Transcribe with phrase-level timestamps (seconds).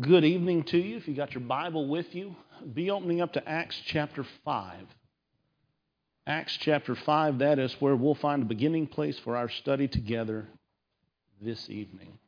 [0.00, 0.96] good evening to you.
[0.96, 2.34] If you got your Bible with you,
[2.72, 4.86] be opening up to Acts chapter 5.
[6.26, 10.46] Acts chapter 5, that is where we'll find a beginning place for our study together
[11.40, 12.18] this evening.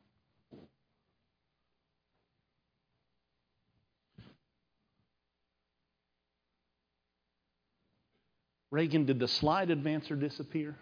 [8.69, 10.75] Reagan, did the slide advancer disappear?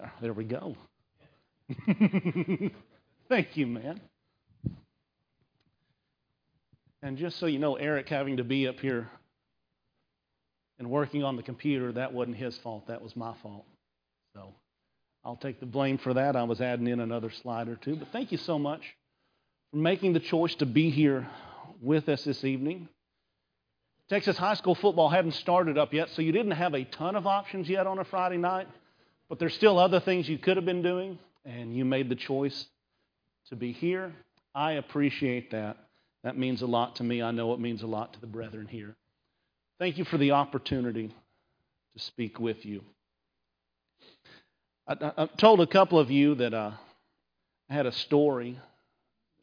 [0.00, 0.76] Ah, there we go.
[3.28, 4.00] Thank you, man.
[7.02, 9.08] And just so you know, Eric having to be up here
[10.78, 12.88] and working on the computer, that wasn't his fault.
[12.88, 13.66] That was my fault.
[14.34, 14.54] So
[15.24, 16.36] I'll take the blame for that.
[16.36, 17.96] I was adding in another slide or two.
[17.96, 18.82] But thank you so much
[19.70, 21.28] for making the choice to be here
[21.82, 22.88] with us this evening.
[24.08, 27.26] Texas high school football hadn't started up yet, so you didn't have a ton of
[27.26, 28.68] options yet on a Friday night,
[29.28, 32.66] but there's still other things you could have been doing, and you made the choice
[33.48, 34.12] to be here.
[34.54, 35.76] I appreciate that.
[36.26, 37.22] That means a lot to me.
[37.22, 38.96] I know it means a lot to the brethren here.
[39.78, 41.14] Thank you for the opportunity
[41.94, 42.82] to speak with you.
[44.88, 46.72] I, told a couple of you that uh,
[47.70, 48.58] I had a story,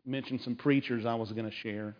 [0.05, 1.95] mentioned some preachers I was going to share.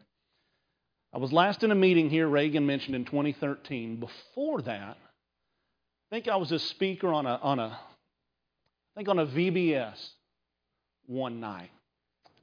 [1.13, 4.01] I was last in a meeting here, Reagan mentioned in 2013.
[4.01, 9.19] Before that, I think I was a speaker on a, on a I think on
[9.19, 10.09] a VBS
[11.05, 11.71] one night.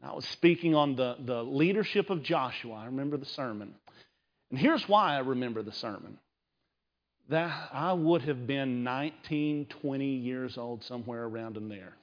[0.03, 2.75] I was speaking on the, the leadership of Joshua.
[2.75, 3.75] I remember the sermon.
[4.51, 6.19] And here's why I remember the sermon.
[7.29, 11.95] That I would have been 19, 20 years old, somewhere around in there.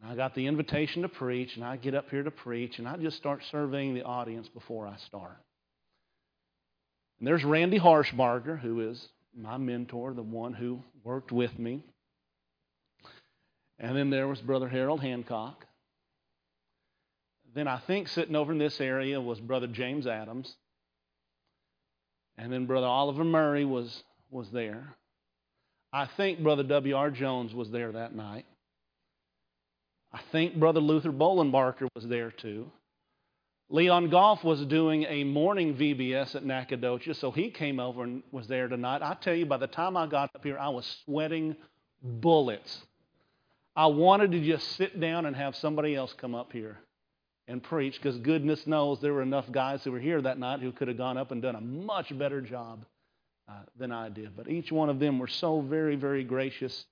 [0.00, 2.88] And I got the invitation to preach, and I get up here to preach, and
[2.88, 5.36] I just start surveying the audience before I start.
[7.18, 11.84] And there's Randy Harshbarger, who is my mentor, the one who worked with me.
[13.78, 15.66] And then there was Brother Harold Hancock.
[17.54, 20.54] Then I think sitting over in this area was Brother James Adams.
[22.38, 24.96] And then Brother Oliver Murray was, was there.
[25.92, 27.10] I think Brother W.R.
[27.10, 28.46] Jones was there that night.
[30.12, 32.70] I think Brother Luther Bolenbarker was there too.
[33.68, 38.48] Leon Goff was doing a morning VBS at Nacogdoches, so he came over and was
[38.48, 39.02] there tonight.
[39.02, 41.56] I tell you, by the time I got up here, I was sweating
[42.02, 42.82] bullets.
[43.76, 46.80] I wanted to just sit down and have somebody else come up here
[47.50, 50.70] and preach because goodness knows there were enough guys who were here that night who
[50.70, 52.84] could have gone up and done a much better job
[53.48, 54.36] uh, than I did.
[54.36, 56.84] But each one of them were so very, very gracious.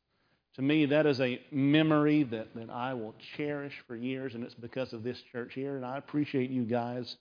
[0.57, 4.55] To me, that is a memory that, that I will cherish for years, and it's
[4.55, 5.77] because of this church here.
[5.77, 7.17] And I appreciate you guys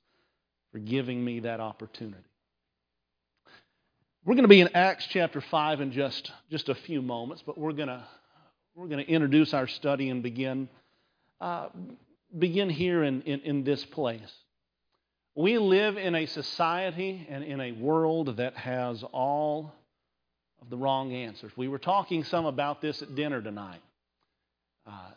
[0.72, 2.24] for giving me that opportunity.
[4.26, 7.58] We're going to be in Acts chapter 5 in just, just a few moments, but
[7.58, 8.04] we're going to,
[8.76, 10.68] we're going to introduce our study and begin
[11.40, 11.68] uh,
[12.36, 14.32] begin here in, in, in this place.
[15.36, 19.72] We live in a society and in a world that has all
[20.62, 21.52] of the wrong answers.
[21.56, 23.82] We were talking some about this at dinner tonight.
[24.86, 25.12] Uh,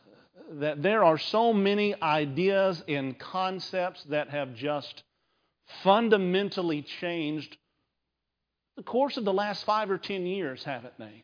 [0.52, 5.02] that there are so many ideas and concepts that have just
[5.84, 7.56] fundamentally changed
[8.76, 11.22] the course of the last five or ten years, haven't they?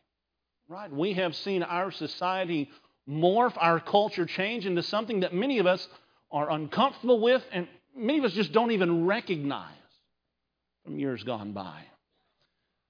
[0.69, 0.91] Right?
[0.91, 2.69] We have seen our society
[3.09, 5.87] morph our culture change into something that many of us
[6.31, 9.71] are uncomfortable with and many of us just don't even recognize
[10.83, 11.83] from years gone by.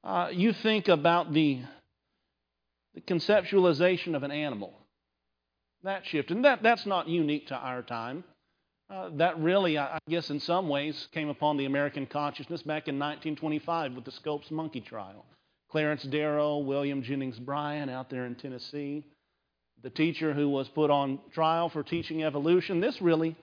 [0.03, 1.61] Uh, you think about the,
[2.95, 4.73] the conceptualization of an animal.
[5.83, 6.31] That shift.
[6.31, 8.23] And that, that's not unique to our time.
[8.89, 12.95] Uh, that really, I guess, in some ways came upon the American consciousness back in
[12.95, 15.25] 1925 with the Scopes monkey trial.
[15.69, 19.03] Clarence Darrow, William Jennings Bryan out there in Tennessee
[19.83, 22.79] the teacher who was put on trial for teaching evolution.
[22.79, 23.35] This really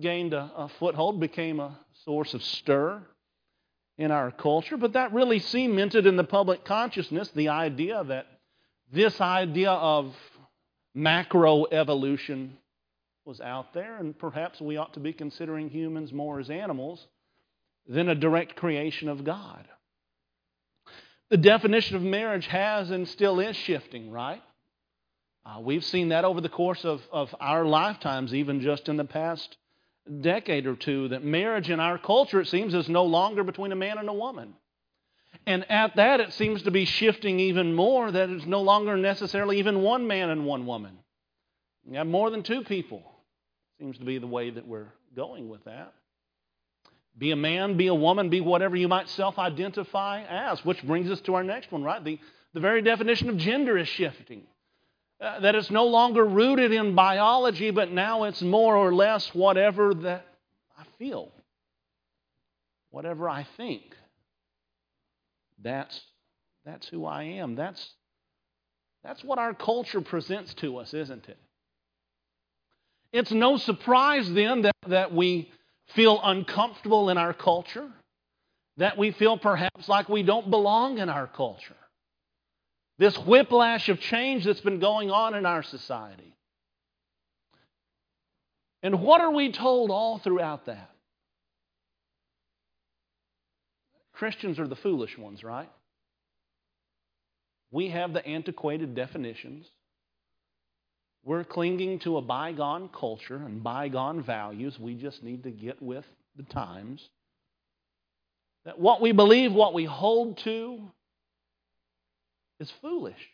[0.00, 3.02] gained a, a foothold, became a source of stir
[3.98, 8.26] in our culture, but that really cemented in the public consciousness the idea that
[8.92, 10.14] this idea of
[10.96, 12.50] macroevolution
[13.24, 17.06] was out there, and perhaps we ought to be considering humans more as animals
[17.86, 19.66] than a direct creation of God.
[21.30, 24.42] The definition of marriage has and still is shifting, right?
[25.44, 29.04] Uh, we've seen that over the course of, of our lifetimes, even just in the
[29.04, 29.56] past
[30.20, 33.76] decade or two, that marriage in our culture, it seems, is no longer between a
[33.76, 34.54] man and a woman.
[35.46, 39.58] And at that, it seems to be shifting even more that it's no longer necessarily
[39.58, 40.98] even one man and one woman.
[41.88, 43.02] You have more than two people.
[43.80, 45.92] Seems to be the way that we're going with that.
[47.18, 51.10] Be a man, be a woman, be whatever you might self identify as, which brings
[51.10, 52.02] us to our next one, right?
[52.02, 52.18] The,
[52.54, 54.44] the very definition of gender is shifting.
[55.22, 59.94] Uh, that it's no longer rooted in biology, but now it's more or less whatever
[59.94, 60.26] that
[60.76, 61.30] I feel,
[62.90, 63.84] whatever I think.
[65.62, 66.00] That's,
[66.64, 67.54] that's who I am.
[67.54, 67.88] That's,
[69.04, 71.38] that's what our culture presents to us, isn't it?
[73.12, 75.52] It's no surprise then that, that we
[75.94, 77.88] feel uncomfortable in our culture,
[78.78, 81.76] that we feel perhaps like we don't belong in our culture.
[83.02, 86.36] This whiplash of change that's been going on in our society.
[88.80, 90.88] And what are we told all throughout that?
[94.12, 95.68] Christians are the foolish ones, right?
[97.72, 99.66] We have the antiquated definitions.
[101.24, 104.78] We're clinging to a bygone culture and bygone values.
[104.78, 106.06] We just need to get with
[106.36, 107.04] the times.
[108.64, 110.92] That what we believe, what we hold to,
[112.62, 113.28] is foolish.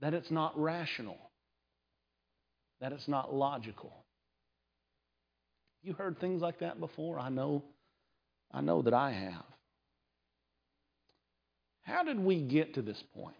[0.00, 1.18] That it's not rational.
[2.80, 3.92] That it's not logical.
[5.82, 7.18] You heard things like that before?
[7.18, 7.62] I know,
[8.52, 9.44] I know that I have.
[11.82, 13.36] How did we get to this point?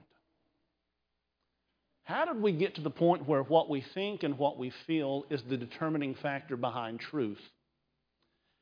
[2.04, 5.24] How did we get to the point where what we think and what we feel
[5.28, 7.40] is the determining factor behind truth?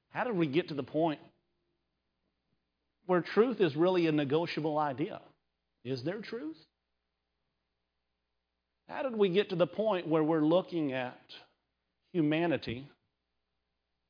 [0.09, 1.21] How did we get to the point
[3.05, 5.21] where truth is really a negotiable idea?
[5.85, 6.57] Is there truth?
[8.89, 11.19] How did we get to the point where we're looking at
[12.13, 12.89] humanity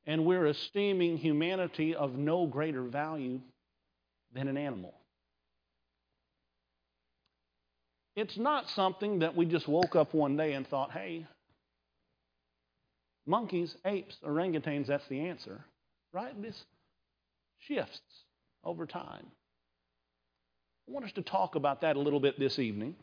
[0.05, 3.41] and we're esteeming humanity of no greater value
[4.33, 4.93] than an animal?
[8.15, 11.25] It's not something that we just woke up one day and thought, hey,
[13.25, 15.65] monkeys, apes, orangutans, that's the answer.
[16.13, 16.41] Right?
[16.41, 16.55] This
[17.59, 17.99] shifts
[18.63, 19.25] over time.
[20.87, 22.95] I want us to talk about that a little bit this evening.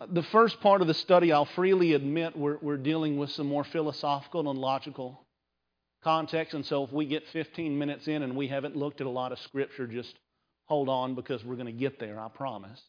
[0.00, 3.48] Uh, the first part of the study, I'll freely admit, we're, we're dealing with some
[3.48, 5.24] more philosophical and logical
[6.04, 6.54] context.
[6.54, 9.32] And so if we get 15 minutes in and we haven't looked at a lot
[9.32, 10.14] of Scripture, just
[10.66, 12.80] hold on because we're going to get there, I promise.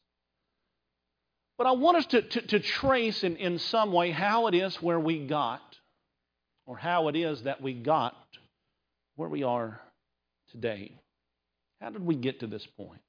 [1.58, 4.76] But I want us to, to, to trace in, in some way how it is
[4.82, 5.62] where we got,
[6.68, 8.16] or how it is that we got
[9.16, 9.80] where we are
[10.52, 11.00] today.
[11.82, 13.02] How did we get to this point?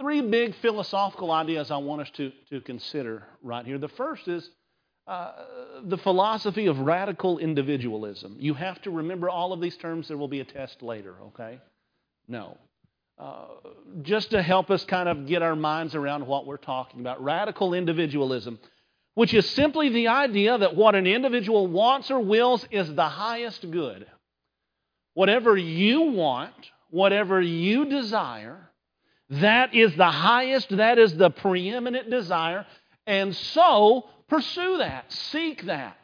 [0.00, 3.78] Three big philosophical ideas I want us to, to consider right here.
[3.78, 4.48] The first is
[5.06, 5.32] uh,
[5.84, 8.36] the philosophy of radical individualism.
[8.38, 10.08] You have to remember all of these terms.
[10.08, 11.60] There will be a test later, okay?
[12.28, 12.56] No.
[13.18, 13.46] Uh,
[14.02, 17.22] just to help us kind of get our minds around what we're talking about.
[17.22, 18.58] Radical individualism,
[19.14, 23.70] which is simply the idea that what an individual wants or wills is the highest
[23.70, 24.06] good.
[25.14, 26.54] Whatever you want,
[26.92, 28.68] whatever you desire,
[29.30, 32.66] that is the highest, that is the preeminent desire,
[33.06, 35.96] and so pursue that, seek that.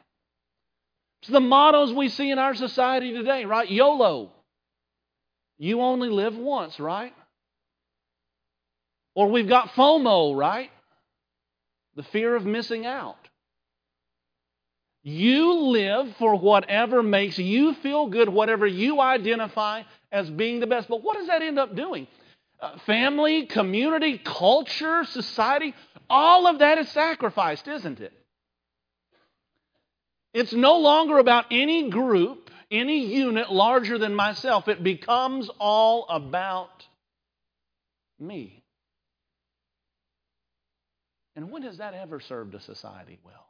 [1.20, 3.70] It's the mottos we see in our society today, right?
[3.70, 4.32] YOLO.
[5.58, 7.12] You only live once, right?
[9.14, 10.70] Or we've got FOMO, right?
[11.96, 13.18] The fear of missing out.
[15.02, 20.88] You live for whatever makes you feel good, whatever you identify as being the best.
[20.88, 22.06] But what does that end up doing?
[22.60, 25.74] Uh, family, community, culture, society,
[26.10, 28.12] all of that is sacrificed, isn't it?
[30.34, 34.68] It's no longer about any group any unit larger than myself.
[34.68, 36.86] It becomes all about
[38.18, 38.62] me.
[41.36, 43.47] And when has that ever served a society well?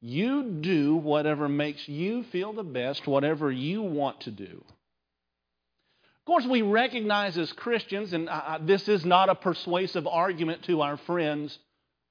[0.00, 4.64] You do whatever makes you feel the best, whatever you want to do.
[6.26, 10.82] Of course, we recognize as Christians, and uh, this is not a persuasive argument to
[10.82, 11.56] our friends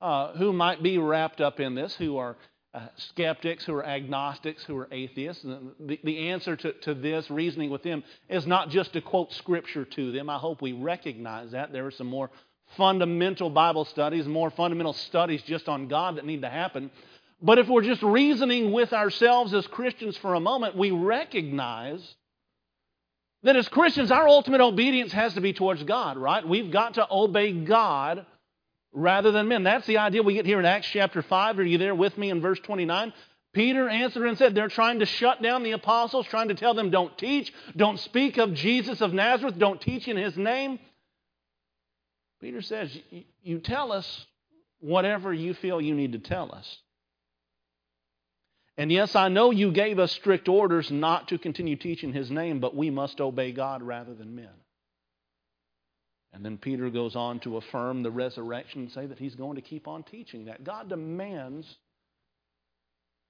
[0.02, 2.38] uh, who might be wrapped up in this, who are
[2.74, 5.44] uh, skeptics, who are agnostics, who are atheists.
[5.44, 9.86] The, the answer to, to this, reasoning with them, is not just to quote Scripture
[9.86, 10.30] to them.
[10.30, 11.72] I hope we recognize that.
[11.72, 12.32] There are some more
[12.78, 16.92] fundamental Bible studies, more fundamental studies just on God that need to happen.
[17.42, 22.16] But if we're just reasoning with ourselves as Christians for a moment, we recognize
[23.44, 26.48] that as Christians, our ultimate obedience has to be towards God, right?
[26.48, 28.26] We've got to obey God
[28.92, 29.64] rather than men.
[29.64, 31.60] That's the idea we get here in Acts chapter 5.
[31.60, 33.14] Are you there with me in verse 29?
[33.54, 36.90] Peter answered and said, They're trying to shut down the apostles, trying to tell them,
[36.90, 40.80] Don't teach, don't speak of Jesus of Nazareth, don't teach in his name.
[42.42, 42.98] Peter says,
[43.44, 44.26] You tell us
[44.80, 46.80] whatever you feel you need to tell us.
[48.78, 52.60] And yes, I know you gave us strict orders not to continue teaching his name,
[52.60, 54.50] but we must obey God rather than men.
[56.34, 59.62] And then Peter goes on to affirm the resurrection and say that he's going to
[59.62, 60.66] keep on teaching that.
[60.66, 61.66] God demands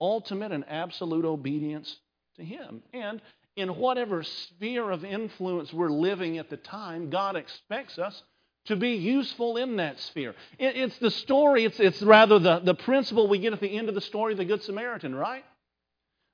[0.01, 1.95] ultimate and absolute obedience
[2.37, 2.81] to Him.
[2.93, 3.21] And
[3.55, 8.21] in whatever sphere of influence we're living at the time, God expects us
[8.65, 10.35] to be useful in that sphere.
[10.57, 13.95] It's the story, it's, it's rather the, the principle we get at the end of
[13.95, 15.45] the story of the Good Samaritan, right?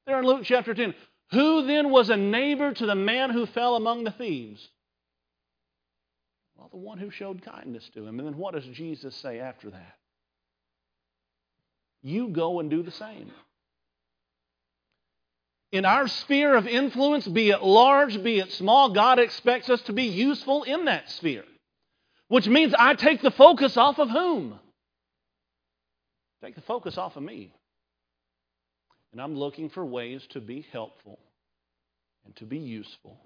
[0.05, 0.93] There in Luke chapter 10.
[1.31, 4.67] Who then was a neighbor to the man who fell among the thieves?
[6.55, 8.19] Well, the one who showed kindness to him.
[8.19, 9.95] And then what does Jesus say after that?
[12.03, 13.31] You go and do the same.
[15.71, 19.93] In our sphere of influence, be it large, be it small, God expects us to
[19.93, 21.45] be useful in that sphere.
[22.31, 24.57] Which means I take the focus off of whom?
[26.41, 27.53] Take the focus off of me.
[29.11, 31.19] And I'm looking for ways to be helpful
[32.23, 33.17] and to be useful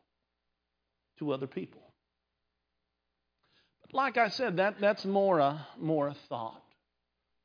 [1.19, 1.83] to other people.
[3.83, 6.63] But like I said, that, that's more a, more a thought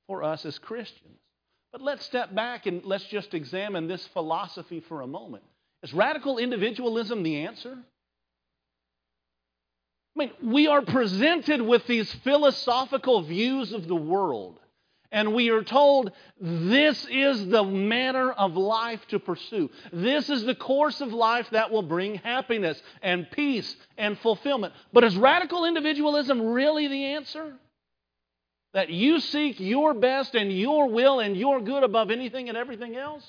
[0.06, 1.18] for us as Christians.
[1.72, 5.44] But let's step back and let's just examine this philosophy for a moment.
[5.82, 7.76] Is radical individualism the answer?
[10.16, 14.58] I mean, we are presented with these philosophical views of the world,
[15.12, 19.70] and we are told this is the manner of life to pursue.
[19.92, 24.74] This is the course of life that will bring happiness and peace and fulfillment.
[24.92, 27.54] But is radical individualism really the answer?
[28.72, 32.96] That you seek your best and your will and your good above anything and everything
[32.96, 33.24] else?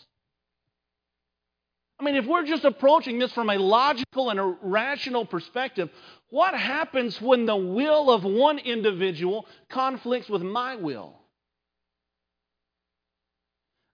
[2.01, 5.91] I mean, if we're just approaching this from a logical and a rational perspective,
[6.31, 11.13] what happens when the will of one individual conflicts with my will?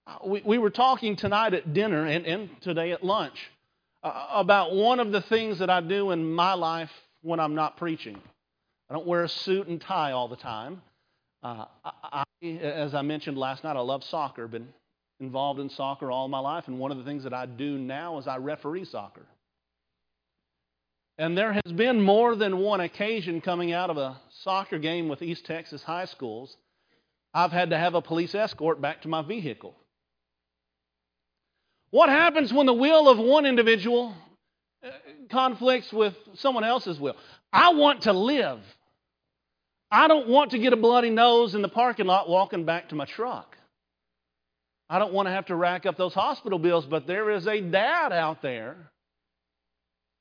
[0.08, 3.52] Uh, we, we were talking tonight at dinner and, and today at lunch
[4.04, 6.92] uh, about one of the things that I do in my life
[7.24, 8.18] when I'm not preaching.
[8.90, 10.82] I don't wear a suit and tie all the time.
[11.44, 14.48] Uh, I, as I mentioned last night, I love soccer.
[14.48, 14.70] Been
[15.20, 18.18] involved in soccer all my life, and one of the things that I do now
[18.20, 19.26] is I referee soccer.
[21.18, 25.24] And there has been more than one occasion coming out of a soccer game with
[25.24, 26.56] East Texas high schools.
[27.34, 29.76] I've had to have a police escort back to my vehicle.
[31.90, 34.14] What happens when the will of one individual
[34.84, 34.90] uh,
[35.32, 37.16] conflicts with someone else's will?
[37.52, 38.60] I want to live.
[39.90, 42.96] I don't want to get a bloody nose in the parking lot walking back to
[42.96, 43.57] my truck.
[44.90, 47.60] I don't want to have to rack up those hospital bills, but there is a
[47.60, 48.76] dad out there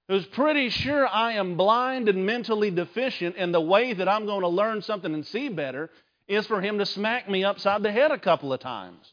[0.08, 4.42] who's pretty sure I am blind and mentally deficient, and the way that I'm going
[4.42, 5.90] to learn something and see better
[6.28, 9.12] is for him to smack me upside the head a couple of times.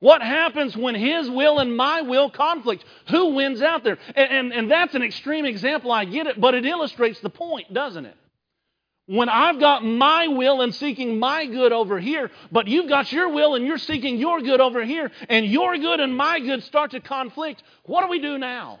[0.00, 2.84] What happens when his will and my will conflict?
[3.08, 3.98] Who wins out there?
[4.14, 7.72] And, and, and that's an extreme example, I get it, but it illustrates the point,
[7.72, 8.16] doesn't it?
[9.10, 13.28] When I've got my will and seeking my good over here, but you've got your
[13.30, 16.92] will and you're seeking your good over here, and your good and my good start
[16.92, 18.78] to conflict, what do we do now?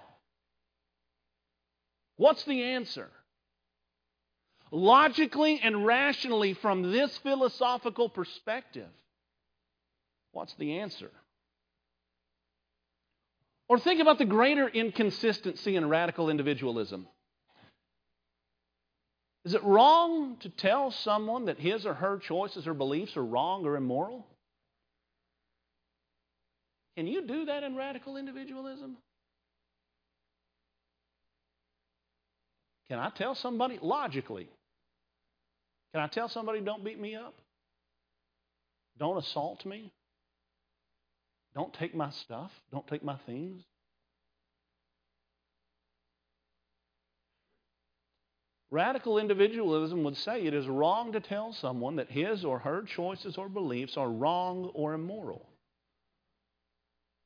[2.16, 3.10] What's the answer?
[4.70, 8.90] Logically and rationally, from this philosophical perspective,
[10.30, 11.10] what's the answer?
[13.68, 17.08] Or think about the greater inconsistency in radical individualism.
[19.44, 23.64] Is it wrong to tell someone that his or her choices or beliefs are wrong
[23.64, 24.26] or immoral?
[26.96, 28.98] Can you do that in radical individualism?
[32.90, 34.48] Can I tell somebody logically?
[35.94, 37.34] Can I tell somebody don't beat me up?
[38.98, 39.92] Don't assault me?
[41.54, 42.50] Don't take my stuff?
[42.70, 43.62] Don't take my things?
[48.70, 53.36] Radical individualism would say it is wrong to tell someone that his or her choices
[53.36, 55.44] or beliefs are wrong or immoral.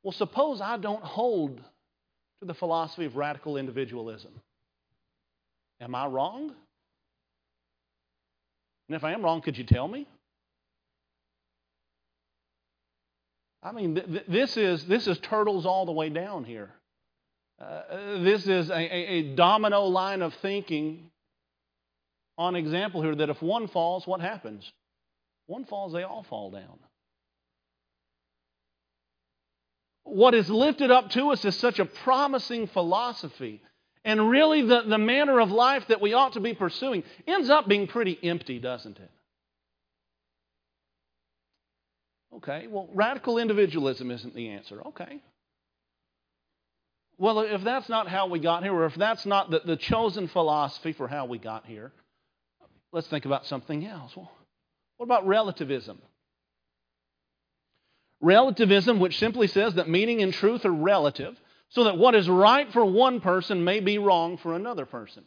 [0.02, 4.32] Well, suppose I don't hold to the philosophy of radical individualism.
[5.80, 6.54] Am I wrong?
[8.88, 10.06] And if I am wrong, could you tell me?
[13.62, 16.70] I mean, th- th- this, is, this is turtles all the way down here.
[17.60, 21.10] Uh, this is a, a, a domino line of thinking
[22.36, 24.70] on example here that if one falls, what happens?
[25.46, 26.78] One falls, they all fall down.
[30.04, 33.62] What is lifted up to us is such a promising philosophy.
[34.04, 37.66] And really, the, the manner of life that we ought to be pursuing ends up
[37.66, 39.10] being pretty empty, doesn't it?
[42.36, 44.82] Okay, well, radical individualism isn't the answer.
[44.88, 45.20] Okay.
[47.16, 50.26] Well, if that's not how we got here, or if that's not the, the chosen
[50.26, 51.92] philosophy for how we got here,
[52.94, 54.16] let's think about something else.
[54.16, 54.30] Well,
[54.96, 56.00] what about relativism?
[58.20, 61.36] Relativism, which simply says that meaning and truth are relative,
[61.70, 65.24] so that what is right for one person may be wrong for another person.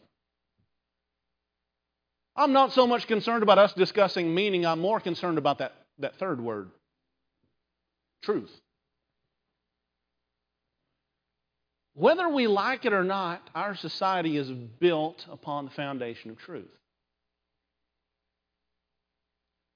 [2.36, 6.18] I'm not so much concerned about us discussing meaning, I'm more concerned about that, that
[6.18, 6.70] third word
[8.24, 8.52] truth.
[11.94, 16.70] Whether we like it or not, our society is built upon the foundation of truth.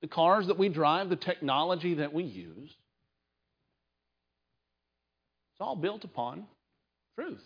[0.01, 2.69] The cars that we drive, the technology that we use,
[5.53, 6.45] it's all built upon
[7.17, 7.43] truth.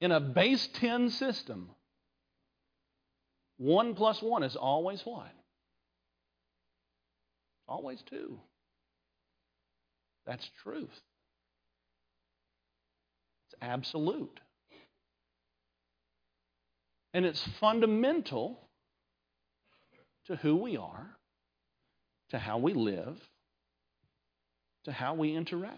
[0.00, 1.70] In a base 10 system,
[3.58, 5.32] 1 plus 1 is always what?
[7.68, 8.38] Always 2.
[10.26, 10.88] That's truth
[13.46, 14.40] It's absolute.
[17.12, 18.60] And it's fundamental
[20.30, 21.10] to who we are,
[22.30, 23.16] to how we live,
[24.84, 25.76] to how we interact.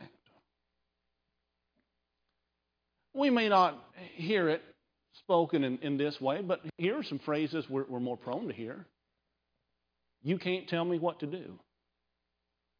[3.14, 3.82] We may not
[4.14, 4.62] hear it
[5.20, 8.52] spoken in, in this way, but here are some phrases we're, we're more prone to
[8.52, 8.86] hear.
[10.22, 11.58] You can't tell me what to do.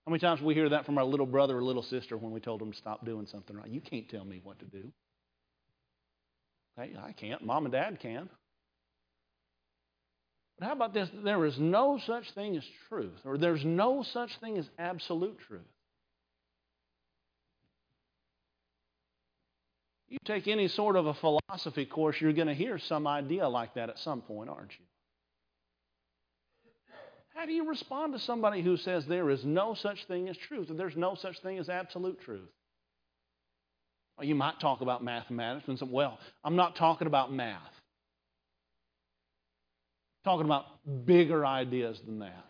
[0.07, 2.41] How many times we hear that from our little brother or little sister when we
[2.41, 3.69] told them to stop doing something right?
[3.69, 4.93] You can't tell me what to do.
[6.77, 7.45] Hey, I can't.
[7.45, 8.29] Mom and dad can.
[10.63, 11.11] But how about this?
[11.25, 15.63] There is no such thing as truth, or there's no such thing as absolute truth.
[20.09, 23.75] You take any sort of a philosophy course, you're going to hear some idea like
[23.75, 24.85] that at some point, aren't you?
[27.35, 30.71] How do you respond to somebody who says there is no such thing as truth,
[30.71, 32.49] and there's no such thing as absolute truth?
[34.17, 37.82] Well, you might talk about mathematics and say, well, I'm not talking about math.
[40.25, 40.65] Talking about
[41.05, 42.45] bigger ideas than that.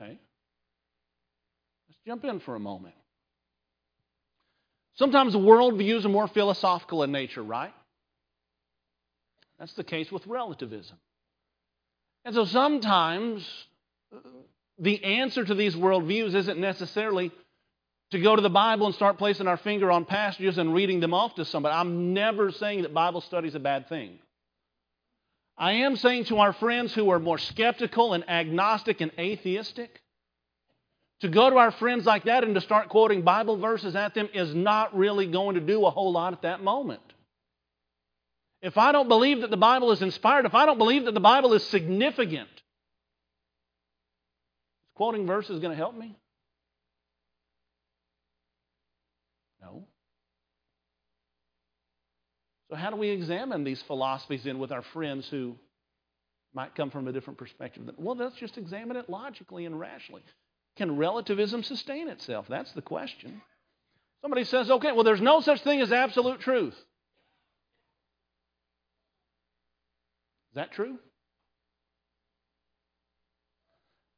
[0.00, 0.18] Okay?
[1.88, 2.94] Let's jump in for a moment.
[4.94, 7.72] Sometimes worldviews are more philosophical in nature, right?
[9.58, 10.96] That's the case with relativism.
[12.24, 13.46] And so sometimes
[14.14, 14.18] uh,
[14.78, 17.30] the answer to these worldviews isn't necessarily
[18.10, 21.14] to go to the Bible and start placing our finger on passages and reading them
[21.14, 21.74] off to somebody.
[21.74, 24.18] I'm never saying that Bible study is a bad thing.
[25.60, 30.00] I am saying to our friends who are more skeptical and agnostic and atheistic,
[31.20, 34.30] to go to our friends like that and to start quoting Bible verses at them
[34.32, 37.02] is not really going to do a whole lot at that moment.
[38.62, 41.20] If I don't believe that the Bible is inspired, if I don't believe that the
[41.20, 42.48] Bible is significant,
[44.94, 46.16] quoting verses going to help me?
[49.60, 49.84] No.
[52.70, 55.56] So, how do we examine these philosophies in with our friends who
[56.54, 57.82] might come from a different perspective?
[57.98, 60.22] Well, let's just examine it logically and rationally.
[60.76, 62.46] Can relativism sustain itself?
[62.48, 63.42] That's the question.
[64.22, 66.74] Somebody says, okay, well, there's no such thing as absolute truth.
[66.74, 66.84] Is
[70.54, 70.96] that true?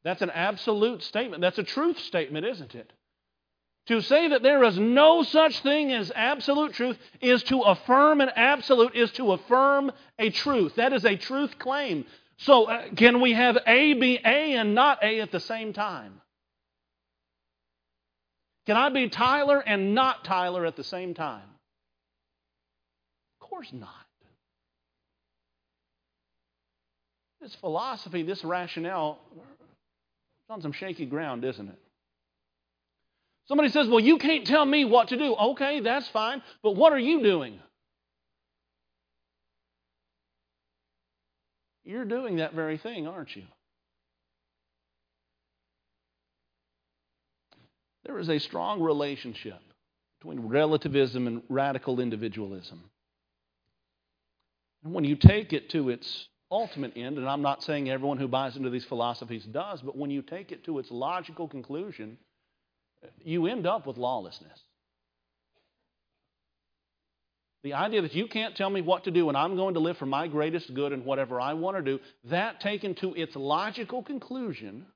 [0.04, 1.40] That's an absolute statement.
[1.40, 2.92] That's a truth statement, isn't it?
[3.86, 8.30] To say that there is no such thing as absolute truth is to affirm an
[8.36, 10.76] absolute, is to affirm a truth.
[10.76, 12.04] That is a truth claim.
[12.38, 16.20] So, uh, can we have A be A and not A at the same time?
[18.66, 21.48] Can I be Tyler and not Tyler at the same time?
[23.40, 23.88] Of course not.
[27.40, 31.78] This philosophy, this rationale, it's on some shaky ground, isn't it?
[33.46, 35.34] Somebody says, Well, you can't tell me what to do.
[35.34, 37.58] Okay, that's fine, but what are you doing?
[41.84, 43.42] You're doing that very thing, aren't you?
[48.04, 49.60] There is a strong relationship
[50.20, 52.82] between relativism and radical individualism.
[54.84, 58.28] And when you take it to its ultimate end, and I'm not saying everyone who
[58.28, 62.18] buys into these philosophies does, but when you take it to its logical conclusion,
[63.22, 64.58] you end up with lawlessness.
[67.62, 69.96] The idea that you can't tell me what to do and I'm going to live
[69.96, 74.02] for my greatest good and whatever I want to do, that taken to its logical
[74.02, 74.86] conclusion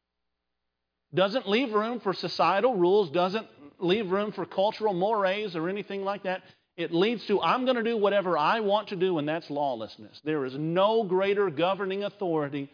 [1.14, 3.46] doesn't leave room for societal rules, doesn't
[3.78, 6.42] leave room for cultural mores or anything like that
[6.76, 10.20] it leads to I'm going to do whatever I want to do, and that's lawlessness.
[10.24, 12.70] There is no greater governing authority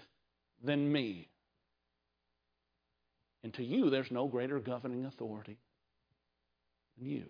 [0.62, 1.28] than me.
[3.42, 5.58] And to you, there's no greater governing authority
[6.98, 7.24] than you.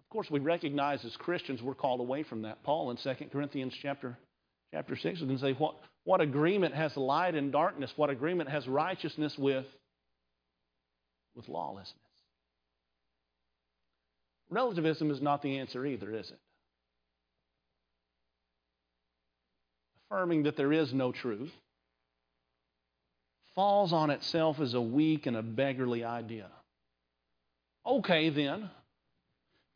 [0.00, 2.62] Of course, we recognize as Christians we're called away from that.
[2.62, 4.16] Paul in 2 Corinthians chapter,
[4.72, 7.90] chapter 6 is going to say what, what agreement has light and darkness?
[7.96, 9.66] What agreement has righteousness with,
[11.34, 11.98] with lawlessness?
[14.50, 16.38] Relativism is not the answer either, is it?
[20.10, 21.50] Affirming that there is no truth
[23.54, 26.48] falls on itself as a weak and a beggarly idea.
[27.86, 28.70] Okay, then.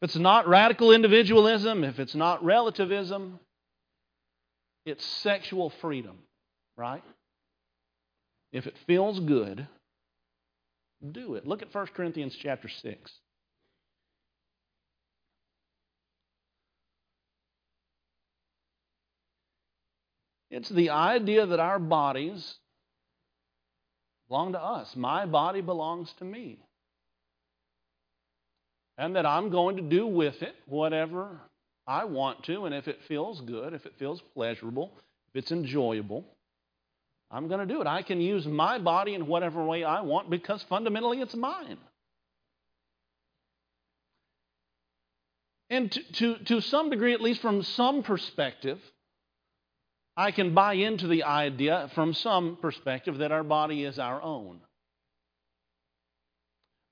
[0.00, 3.40] If it's not radical individualism, if it's not relativism,
[4.86, 6.18] it's sexual freedom,
[6.76, 7.02] right?
[8.52, 9.66] If it feels good,
[11.12, 11.46] do it.
[11.46, 13.12] Look at 1 Corinthians chapter 6.
[20.50, 22.56] It's the idea that our bodies
[24.28, 24.94] belong to us.
[24.94, 26.58] My body belongs to me.
[28.96, 31.40] And that I'm going to do with it whatever
[31.86, 34.92] I want to, and if it feels good, if it feels pleasurable,
[35.32, 36.24] if it's enjoyable,
[37.30, 37.86] I'm going to do it.
[37.86, 41.78] I can use my body in whatever way I want because fundamentally it's mine.
[45.70, 48.78] And to, to, to some degree, at least from some perspective,
[50.18, 54.58] I can buy into the idea from some perspective that our body is our own.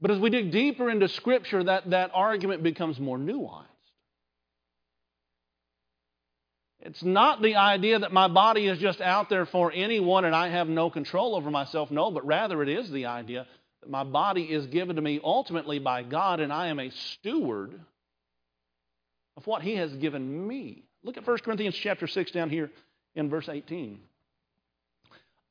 [0.00, 3.64] But as we dig deeper into Scripture, that, that argument becomes more nuanced.
[6.78, 10.50] It's not the idea that my body is just out there for anyone and I
[10.50, 11.90] have no control over myself.
[11.90, 13.48] No, but rather it is the idea
[13.82, 17.80] that my body is given to me ultimately by God and I am a steward
[19.36, 20.84] of what He has given me.
[21.02, 22.70] Look at 1 Corinthians chapter 6 down here
[23.16, 23.98] in verse 18.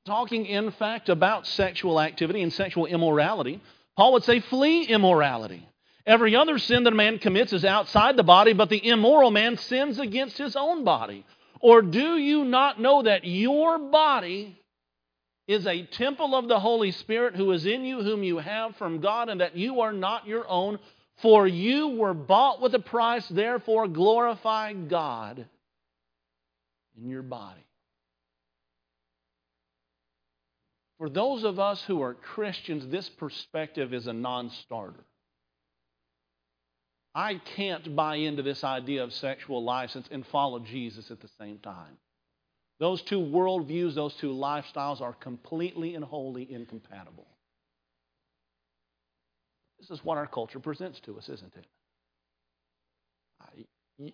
[0.05, 3.59] Talking, in fact, about sexual activity and sexual immorality,
[3.97, 5.67] Paul would say, flee immorality.
[6.05, 9.57] Every other sin that a man commits is outside the body, but the immoral man
[9.57, 11.25] sins against his own body.
[11.59, 14.61] Or do you not know that your body
[15.47, 18.99] is a temple of the Holy Spirit who is in you, whom you have from
[18.99, 20.77] God, and that you are not your own?
[21.17, 25.47] For you were bought with a price, therefore glorify God
[27.01, 27.65] in your body.
[30.97, 35.03] For those of us who are Christians, this perspective is a non starter.
[37.13, 41.59] I can't buy into this idea of sexual license and follow Jesus at the same
[41.59, 41.97] time.
[42.79, 47.27] Those two worldviews, those two lifestyles are completely and wholly incompatible.
[49.79, 51.65] This is what our culture presents to us, isn't it?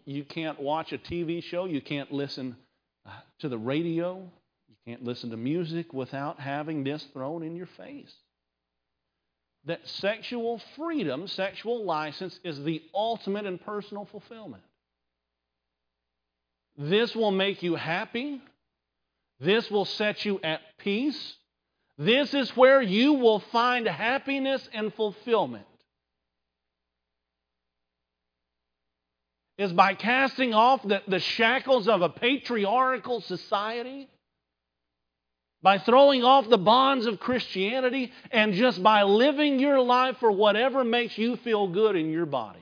[0.05, 2.55] You can't watch a TV show, you can't listen
[3.39, 4.17] to the radio.
[4.67, 8.13] You can't listen to music without having this thrown in your face.
[9.65, 14.63] That sexual freedom, sexual license, is the ultimate in personal fulfillment.
[16.77, 18.41] This will make you happy.
[19.39, 21.35] This will set you at peace.
[21.97, 25.65] This is where you will find happiness and fulfillment.
[29.61, 34.09] Is by casting off the, the shackles of a patriarchal society,
[35.61, 40.83] by throwing off the bonds of Christianity, and just by living your life for whatever
[40.83, 42.59] makes you feel good in your body.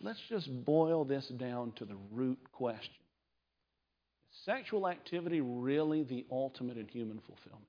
[0.00, 2.94] Let's just boil this down to the root question
[4.48, 7.68] sexual activity really the ultimate in human fulfillment?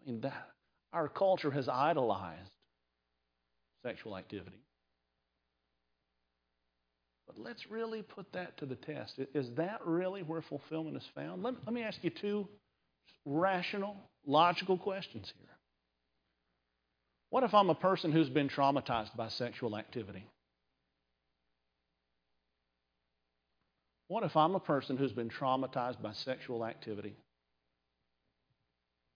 [0.00, 0.48] I mean, that,
[0.92, 2.50] our culture has idolized
[3.84, 4.60] sexual activity.
[7.26, 9.18] But let's really put that to the test.
[9.34, 11.42] Is that really where fulfillment is found?
[11.42, 12.48] Let, let me ask you two
[13.24, 15.48] rational, logical questions here.
[17.30, 20.26] What if I'm a person who's been traumatized by sexual activity?
[24.10, 27.14] What if I'm a person who's been traumatized by sexual activity?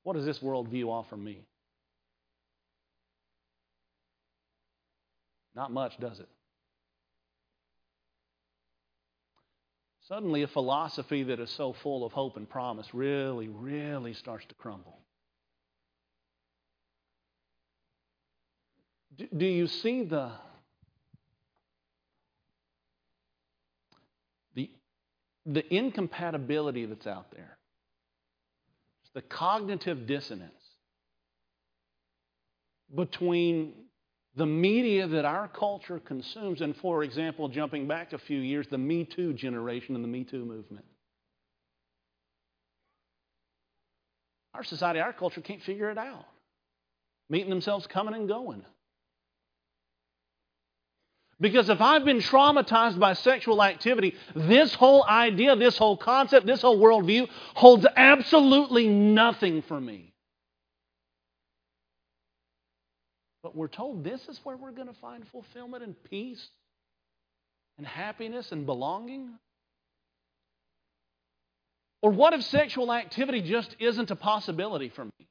[0.05, 1.45] What does this worldview offer me?
[5.57, 6.29] Not much, does it?
[10.07, 14.55] Suddenly, a philosophy that is so full of hope and promise really, really starts to
[14.55, 15.01] crumble.
[19.37, 20.31] Do you see the
[25.47, 27.59] the incompatibility that's out there,
[29.15, 30.53] the cognitive dissonance
[32.95, 33.73] between
[34.37, 38.79] the media that our culture consumes, and for example, jumping back a few years, the
[38.79, 40.85] Me Too generation and the Me Too movement.
[44.55, 46.27] Our society, our culture can't figure it out.
[47.29, 48.65] Meeting themselves coming and going.
[51.45, 56.63] Because if I've been traumatized by sexual activity, this whole idea, this whole concept, this
[56.63, 60.15] whole worldview holds absolutely nothing for me.
[63.43, 66.49] But we're told this is where we're going to find fulfillment and peace
[67.77, 69.29] and happiness and belonging.
[72.01, 75.29] Or what if sexual activity just isn't a possibility for me?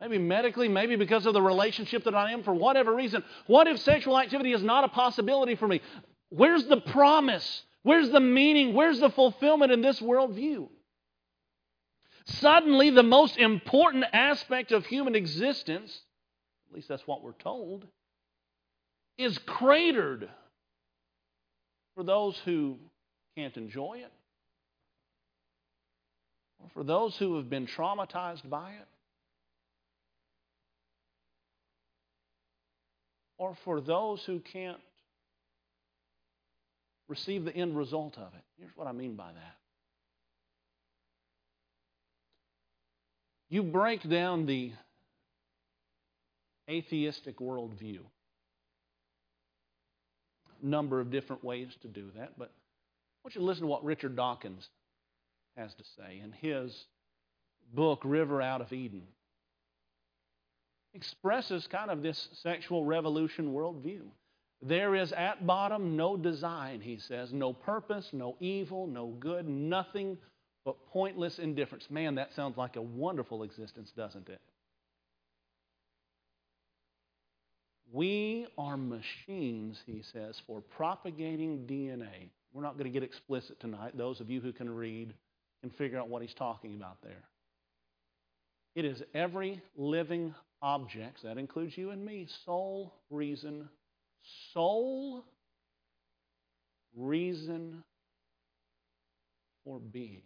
[0.00, 3.24] Maybe medically, maybe because of the relationship that I am, for whatever reason.
[3.46, 5.80] What if sexual activity is not a possibility for me?
[6.30, 7.62] Where's the promise?
[7.82, 8.74] Where's the meaning?
[8.74, 10.68] Where's the fulfillment in this worldview?
[12.26, 15.98] Suddenly, the most important aspect of human existence,
[16.68, 17.86] at least that's what we're told,
[19.16, 20.28] is cratered
[21.96, 22.76] for those who
[23.36, 24.12] can't enjoy it,
[26.60, 28.86] or for those who have been traumatized by it.
[33.38, 34.78] Or for those who can't
[37.08, 38.42] receive the end result of it.
[38.58, 39.54] Here's what I mean by that.
[43.48, 44.72] You break down the
[46.68, 48.00] atheistic worldview.
[50.60, 53.84] Number of different ways to do that, but I want you to listen to what
[53.84, 54.68] Richard Dawkins
[55.56, 56.76] has to say in his
[57.72, 59.02] book, River Out of Eden
[60.94, 64.02] expresses kind of this sexual revolution worldview.
[64.60, 70.18] There is at bottom no design, he says, no purpose, no evil, no good, nothing
[70.64, 71.86] but pointless indifference.
[71.90, 74.40] Man, that sounds like a wonderful existence, doesn't it?
[77.92, 82.30] We are machines, he says, for propagating DNA.
[82.52, 83.96] We're not going to get explicit tonight.
[83.96, 85.14] Those of you who can read
[85.62, 87.24] can figure out what he's talking about there.
[88.74, 93.68] It is every living objects, that includes you and me, sole reason,
[94.52, 95.24] sole
[96.96, 97.82] reason
[99.64, 100.22] for being.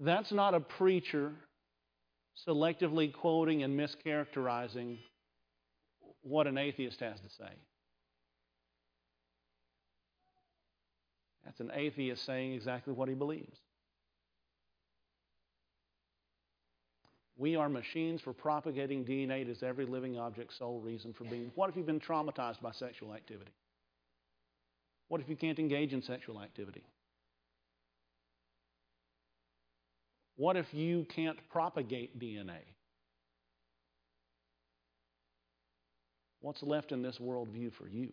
[0.00, 1.32] That's not a preacher
[2.48, 4.98] selectively quoting and mischaracterizing
[6.22, 7.52] what an atheist has to say.
[11.44, 13.58] That's an atheist saying exactly what he believes.
[17.42, 19.42] We are machines for propagating DNA.
[19.42, 21.50] It is every living object's sole reason for being.
[21.56, 23.50] What if you've been traumatized by sexual activity?
[25.08, 26.84] What if you can't engage in sexual activity?
[30.36, 32.60] What if you can't propagate DNA?
[36.42, 38.12] What's left in this worldview for you?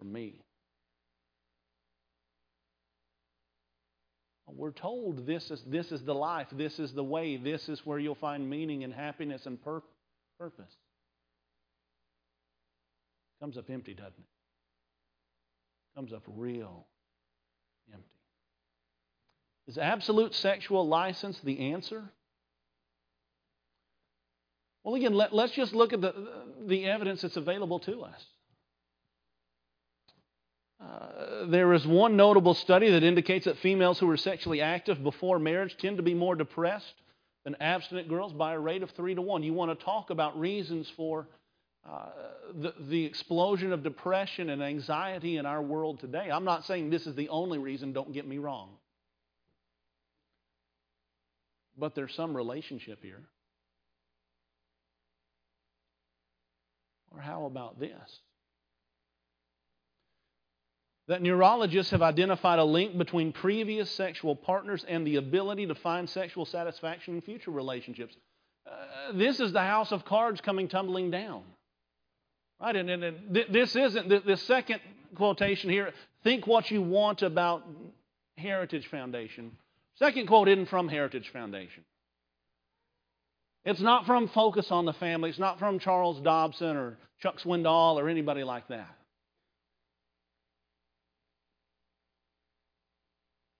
[0.00, 0.42] For me?
[4.58, 8.00] We're told this is, this is the life, this is the way, this is where
[8.00, 9.84] you'll find meaning and happiness and pur-
[10.36, 10.74] purpose.
[13.40, 14.24] Comes up empty, doesn't it?
[15.94, 16.86] Comes up real
[17.92, 18.08] empty.
[19.68, 22.02] Is absolute sexual license the answer?
[24.82, 26.12] Well, again, let, us just look at the,
[26.66, 28.24] the evidence that's available to us.
[30.80, 35.38] Uh, there is one notable study that indicates that females who are sexually active before
[35.38, 36.94] marriage tend to be more depressed
[37.44, 39.42] than abstinent girls by a rate of three to one.
[39.42, 41.26] You want to talk about reasons for
[41.88, 42.10] uh,
[42.54, 46.30] the, the explosion of depression and anxiety in our world today.
[46.30, 48.70] I'm not saying this is the only reason, don't get me wrong.
[51.76, 53.22] But there's some relationship here.
[57.10, 58.20] Or how about this?
[61.08, 66.08] That neurologists have identified a link between previous sexual partners and the ability to find
[66.08, 68.14] sexual satisfaction in future relationships.
[68.66, 71.42] Uh, this is the house of cards coming tumbling down.
[72.60, 72.76] Right?
[72.76, 74.80] And, and, and this isn't the, the second
[75.14, 75.92] quotation here.
[76.24, 77.64] Think what you want about
[78.36, 79.52] Heritage Foundation.
[79.94, 81.84] Second quote isn't from Heritage Foundation.
[83.64, 85.30] It's not from Focus on the Family.
[85.30, 88.97] It's not from Charles Dobson or Chuck Swindoll or anybody like that.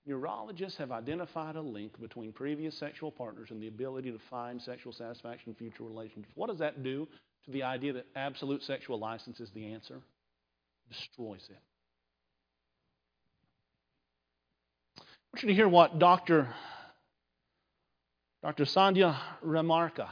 [0.09, 4.91] Neurologists have identified a link between previous sexual partners and the ability to find sexual
[4.91, 6.33] satisfaction in future relationships.
[6.33, 7.07] What does that do
[7.45, 10.01] to the idea that absolute sexual license is the answer?
[10.91, 11.59] Destroys it.
[14.97, 16.47] I want you to hear what Dr.
[18.41, 18.63] Dr.
[18.63, 20.09] Sandhya Ramakrishna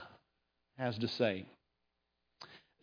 [0.78, 1.48] has to say.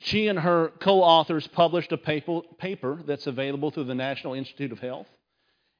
[0.01, 4.73] She and her co authors published a paper, paper that's available through the National Institute
[4.73, 5.07] of Health.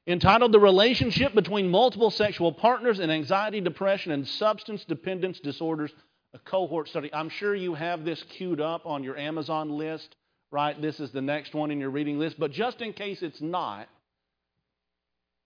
[0.07, 5.91] Entitled The Relationship Between Multiple Sexual Partners and Anxiety, Depression, and Substance Dependence Disorders,
[6.33, 7.11] a cohort study.
[7.13, 10.15] I'm sure you have this queued up on your Amazon list,
[10.51, 10.79] right?
[10.79, 12.39] This is the next one in your reading list.
[12.39, 13.87] But just in case it's not,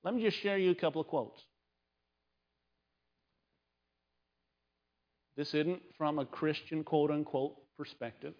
[0.04, 1.42] let me just share you a couple of quotes.
[5.38, 8.34] This isn't from a Christian quote unquote perspective.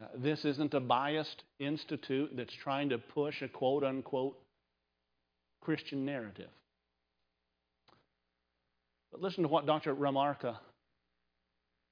[0.00, 4.38] Uh, this isn't a biased institute that's trying to push a quote unquote
[5.60, 6.48] Christian narrative.
[9.12, 9.94] But listen to what Dr.
[9.94, 10.56] Ramrakha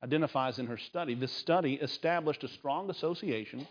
[0.02, 1.14] identifies in her study.
[1.14, 3.66] This study established a strong association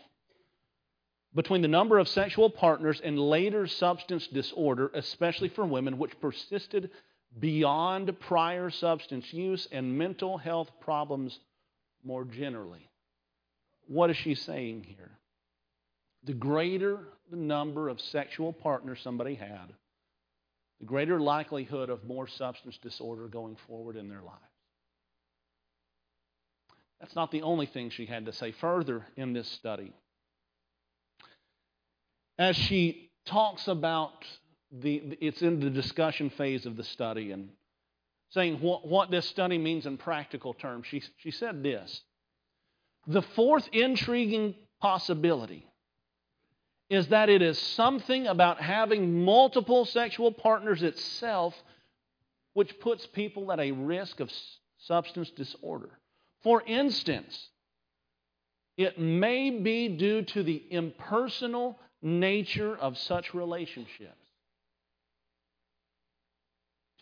[1.34, 6.90] between the number of sexual partners and later substance disorder, especially for women, which persisted
[7.38, 11.38] beyond prior substance use and mental health problems
[12.04, 12.88] more generally.
[13.88, 15.18] What is she saying here?
[16.24, 19.72] The greater the number of sexual partners somebody had,
[20.80, 24.38] the greater likelihood of more substance disorder going forward in their lives.
[27.00, 29.92] That's not the only thing she had to say further in this study.
[32.38, 34.24] As she talks about
[34.70, 37.50] the, it's in the discussion phase of the study and
[38.30, 42.02] saying what, what this study means in practical terms, she, she said this
[43.08, 45.66] The fourth intriguing possibility
[46.90, 51.54] is that it is something about having multiple sexual partners itself
[52.52, 54.30] which puts people at a risk of
[54.78, 55.90] substance disorder.
[56.42, 57.48] For instance,
[58.76, 64.14] it may be due to the impersonal nature of such relationships.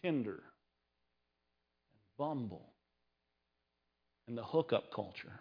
[0.03, 0.43] Tinder,
[2.17, 2.73] Bumble,
[4.29, 5.41] and the hookup culture.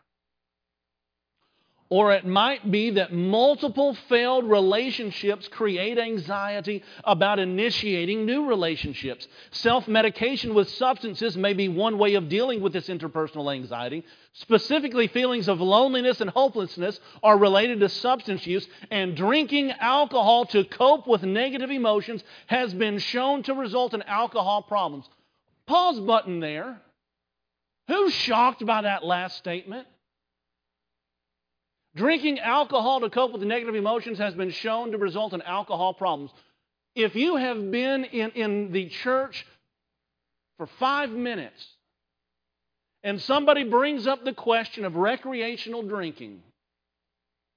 [1.90, 9.28] Or it might be that multiple failed relationships create anxiety about initiating new relationships.
[9.52, 14.04] Self medication with substances may be one way of dealing with this interpersonal anxiety.
[14.34, 20.64] Specifically, feelings of loneliness and hopelessness are related to substance use, and drinking alcohol to
[20.64, 25.08] cope with negative emotions has been shown to result in alcohol problems.
[25.68, 26.82] Pause button there.
[27.88, 29.88] Who's shocked by that last statement?
[31.96, 36.32] Drinking alcohol to cope with negative emotions has been shown to result in alcohol problems.
[36.94, 39.46] If you have been in, in the church
[40.58, 41.66] for five minutes
[43.04, 46.42] and somebody brings up the question of recreational drinking,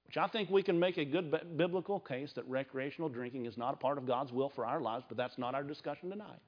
[0.05, 3.73] which I think we can make a good biblical case that recreational drinking is not
[3.73, 6.39] a part of God's will for our lives, but that's not our discussion tonight.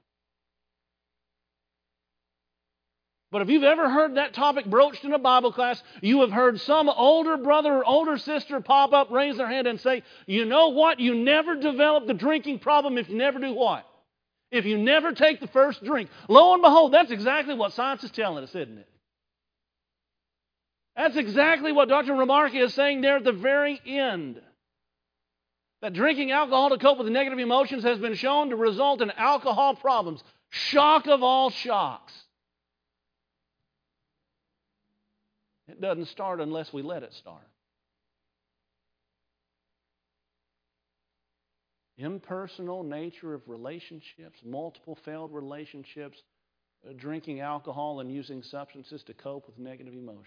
[3.32, 6.60] But if you've ever heard that topic broached in a Bible class, you have heard
[6.60, 10.68] some older brother or older sister pop up, raise their hand, and say, You know
[10.68, 11.00] what?
[11.00, 13.88] You never develop the drinking problem if you never do what?
[14.50, 16.10] If you never take the first drink.
[16.28, 18.88] Lo and behold, that's exactly what science is telling us, isn't it?
[20.94, 22.12] That's exactly what Dr.
[22.12, 24.42] Ramrakha is saying there at the very end.
[25.80, 29.74] That drinking alcohol to cope with negative emotions has been shown to result in alcohol
[29.74, 30.22] problems.
[30.50, 32.12] Shock of all shocks.
[35.72, 37.48] It doesn't start unless we let it start.
[41.96, 46.18] Impersonal nature of relationships, multiple failed relationships,
[46.86, 50.26] uh, drinking alcohol and using substances to cope with negative emotions.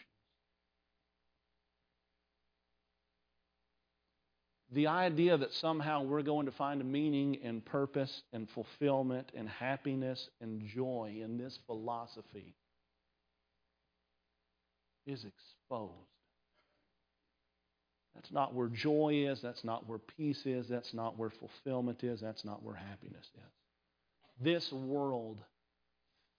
[4.71, 9.47] The idea that somehow we're going to find a meaning and purpose and fulfillment and
[9.47, 12.55] happiness and joy in this philosophy
[15.05, 15.91] is exposed.
[18.15, 19.41] That's not where joy is.
[19.41, 20.67] That's not where peace is.
[20.69, 22.21] That's not where fulfillment is.
[22.21, 24.43] That's not where happiness is.
[24.43, 25.37] This world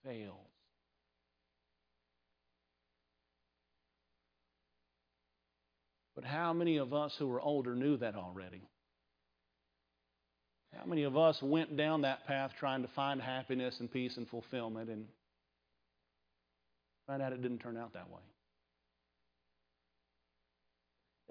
[0.03, 0.35] fails.
[6.15, 8.63] But how many of us who are older knew that already?
[10.75, 14.27] How many of us went down that path trying to find happiness and peace and
[14.27, 15.05] fulfillment and
[17.07, 18.21] found out it didn't turn out that way?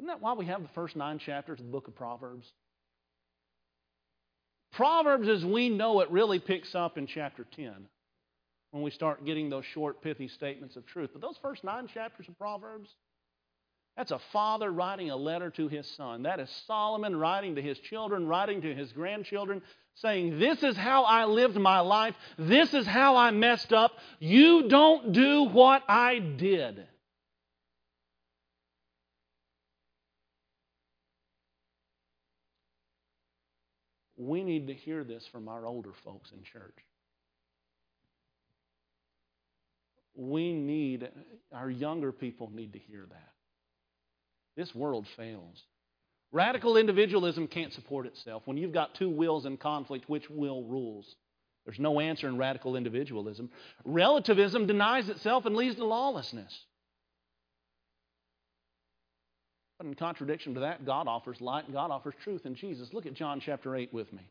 [0.06, 2.46] Isn't that why we have the first nine chapters of the book of Proverbs?
[4.74, 7.74] Proverbs, as we know it, really picks up in chapter 10
[8.70, 11.10] when we start getting those short, pithy statements of truth.
[11.12, 12.88] But those first nine chapters of Proverbs,
[13.96, 16.22] that's a father writing a letter to his son.
[16.22, 19.60] That is Solomon writing to his children, writing to his grandchildren,
[19.96, 22.14] saying, This is how I lived my life.
[22.38, 23.90] This is how I messed up.
[24.20, 26.86] You don't do what I did.
[34.26, 36.76] –。We need to hear this from our older folks in church.
[40.16, 41.08] We need,
[41.52, 43.32] our younger people need to hear that.
[44.56, 45.62] This world fails.
[46.32, 48.42] Radical individualism can't support itself.
[48.46, 51.14] When you've got two wills in conflict, which will rules?
[51.64, 53.50] There's no answer in radical individualism.
[53.84, 56.52] Relativism denies itself and leads to lawlessness.
[59.78, 62.88] But in contradiction to that, God offers light, God offers truth in Jesus.
[62.92, 64.22] Look at John chapter 8 with me.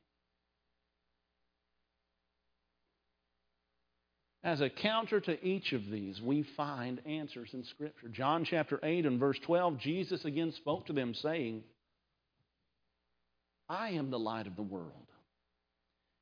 [4.43, 8.07] As a counter to each of these, we find answers in Scripture.
[8.09, 11.63] John chapter 8 and verse 12, Jesus again spoke to them, saying,
[13.67, 14.91] I am the light of the world.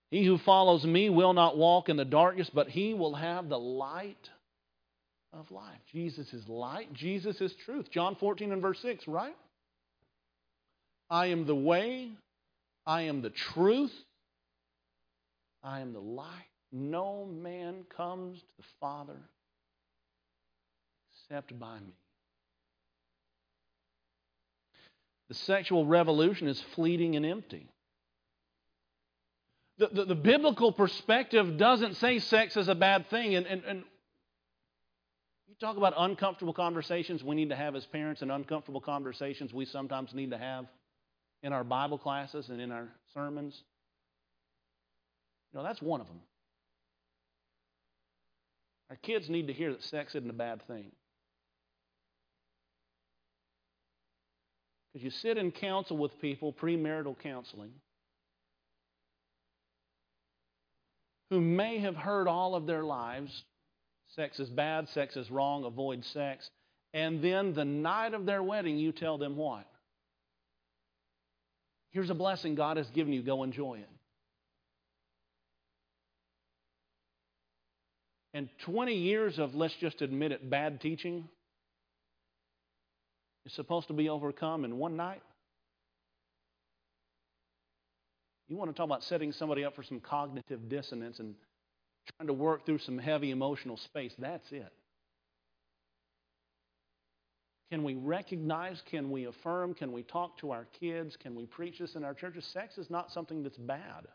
[0.10, 3.60] He who follows me will not walk in the darkness, but he will have the
[3.60, 4.30] light
[5.34, 5.80] of life.
[5.92, 7.90] Jesus is light, Jesus is truth.
[7.92, 9.36] John 14 and verse 6, right?
[11.10, 12.12] I am the way,
[12.86, 13.94] I am the truth,
[15.64, 16.28] I am the light.
[16.72, 19.18] No man comes to the Father
[21.30, 21.94] except by me.
[25.30, 27.68] The sexual revolution is fleeting and empty.
[29.78, 33.34] The, the, the, biblical perspective doesn't say sex is a bad thing.
[33.34, 33.84] And, and, and
[35.54, 39.66] you talk about uncomfortable conversations we need to have as parents and uncomfortable conversations we
[39.66, 40.66] sometimes need to have
[41.44, 43.62] in our Bible classes and in our sermons.
[45.52, 46.22] You know, that's one of them.
[48.90, 50.92] Our kids need to hear that sex isn't a bad thing.
[54.92, 57.72] Because you sit in counsel with people, premarital counseling,
[61.30, 63.44] who may have heard all of their lives
[64.16, 66.50] sex is bad, sex is wrong, avoid sex.
[66.94, 69.66] And then the night of their wedding, you tell them what?
[71.92, 73.90] Here's a blessing God has given you, go enjoy it.
[78.36, 81.30] And 20 years of, let's just admit it, bad teaching
[83.46, 85.22] is supposed to be overcome in one night.
[88.48, 91.36] You want to talk about setting somebody up for some cognitive dissonance and
[92.18, 94.14] trying to work through some heavy emotional space.
[94.20, 94.72] That's it.
[97.72, 98.82] Can we recognize?
[98.92, 99.74] Can we affirm?
[99.74, 101.18] Can we talk to our kids?
[101.18, 102.46] Can we preach this in our churches?
[102.54, 104.08] Sex is not something that's bad.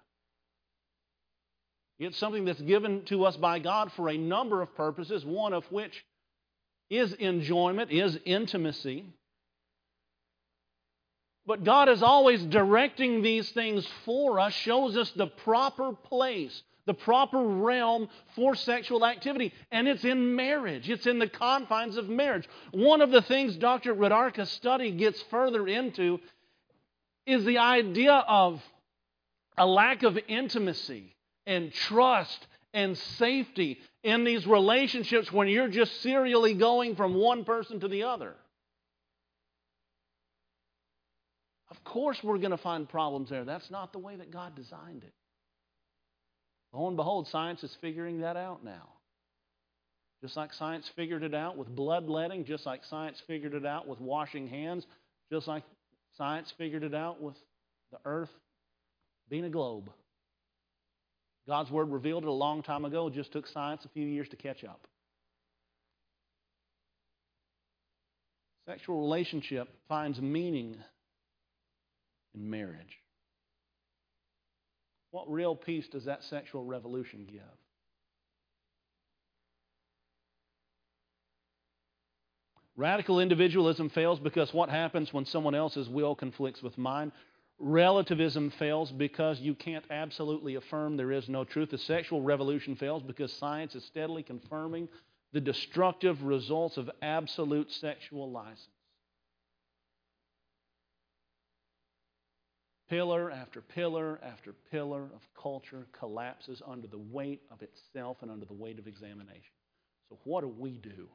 [1.99, 5.64] It's something that's given to us by God for a number of purposes, one of
[5.72, 6.05] which
[6.89, 9.05] is enjoyment, is intimacy.
[11.45, 16.95] But God is always directing these things for us, shows us the proper place, the
[16.95, 19.53] proper realm for sexual activity.
[19.70, 22.49] And it's in marriage, it's in the confines of marriage.
[22.72, 23.95] One of the things Dr.
[23.95, 26.18] Ramrakha's study gets further into
[27.26, 28.61] is the idea of
[29.59, 31.14] a lack of intimacy
[31.47, 37.80] and trust and safety in these relationships when you're just serially going from one person
[37.80, 38.34] to the other.
[41.70, 43.45] Of course, we're going to find problems there.
[43.45, 45.12] That's not the way that God designed it.
[46.72, 48.88] Lo and behold, science is figuring that out now.
[50.20, 54.00] Just like science figured it out with bloodletting, just like science figured it out with
[54.00, 54.84] washing hands,
[55.32, 55.62] just like
[56.16, 57.36] science figured it out with
[57.92, 58.30] the earth
[59.30, 59.90] being a globe.
[61.46, 63.08] God's Word revealed it a long time ago.
[63.08, 64.86] Just took science a few years to catch up.
[68.66, 70.76] Sexual relationship finds meaning
[72.34, 72.98] in marriage.
[75.11, 77.40] What real peace does that sexual revolution give?
[82.76, 87.11] Radical individualism fails because what happens when someone else's will conflicts with mine?
[87.59, 91.70] Relativism fails because you can't absolutely affirm there is no truth.
[91.70, 94.88] The sexual revolution fails because science is steadily confirming
[95.32, 98.68] the destructive results of absolute sexual license.
[102.89, 108.47] Pillar after pillar after pillar of culture collapses under the weight of itself and under
[108.47, 109.53] the weight of examination.
[110.09, 111.09] So, what do we do?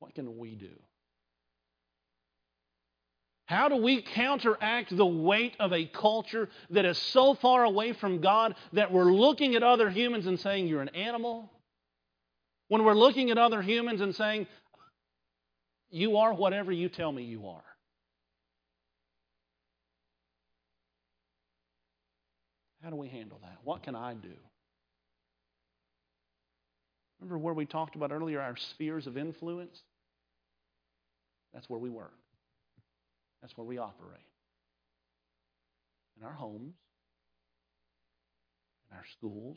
[0.00, 0.76] What can we do?
[3.46, 8.20] How do we counteract the weight of a culture that is so far away from
[8.20, 11.50] God that we're looking at other humans and saying, You're an animal?
[12.68, 14.46] When we're looking at other humans and saying,
[15.88, 17.64] You are whatever you tell me you are.
[22.82, 23.58] How do we handle that?
[23.64, 24.34] What can I do?
[27.20, 29.76] Remember where we talked about earlier our spheres of influence?
[31.52, 32.14] That's where we work.
[33.42, 34.20] That's where we operate.
[36.20, 36.74] in our homes,
[38.90, 39.56] in our schools,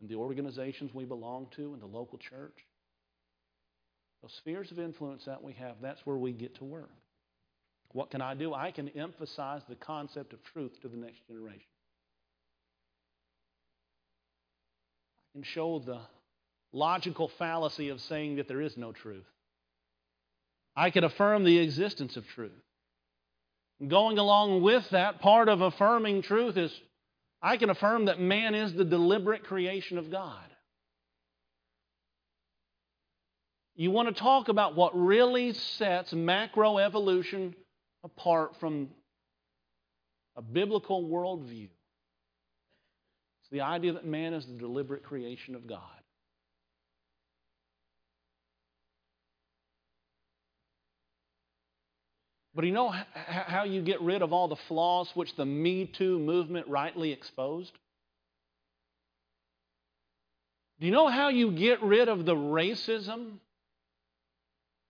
[0.00, 2.56] in the organizations we belong to, in the local church.
[4.22, 6.90] Those spheres of influence that we have, that's where we get to work.
[7.96, 8.52] What can I do?
[8.52, 11.62] I can emphasize the concept of truth to the next generation.
[15.30, 16.00] I can show the
[16.74, 19.24] logical fallacy of saying that there is no truth.
[20.76, 22.52] I can affirm the existence of truth.
[23.88, 26.78] Going along with that, part of affirming truth is
[27.40, 30.44] I can affirm that man is the deliberate creation of God.
[33.74, 37.54] You want to talk about what really sets macroevolution
[38.04, 38.88] apart from
[40.36, 41.68] a biblical worldview.
[43.40, 45.80] It's the idea that man is the deliberate creation of God.
[52.54, 56.18] But you know how you get rid of all the flaws which the Me Too
[56.18, 57.72] movement rightly exposed?
[60.80, 63.40] Do you know how you get rid of the racism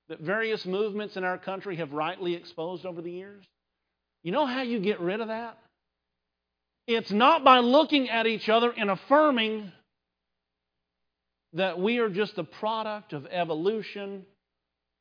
[0.08, 3.44] that various movements in our country have rightly exposed over the years?
[4.22, 5.58] You know how you get rid of that?
[6.86, 9.72] It's not by looking at each other and affirming
[11.54, 14.24] that we are just the product of evolution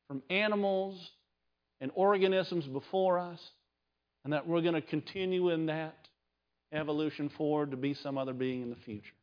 [0.08, 0.98] from animals
[1.80, 3.40] and organisms before us,
[4.24, 5.96] and that we're going to continue in that
[6.72, 9.15] evolution forward to be some other being in the future.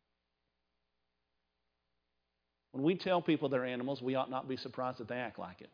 [2.74, 5.62] When we tell people they're animals, we ought not be surprised that they act like
[5.62, 5.70] it.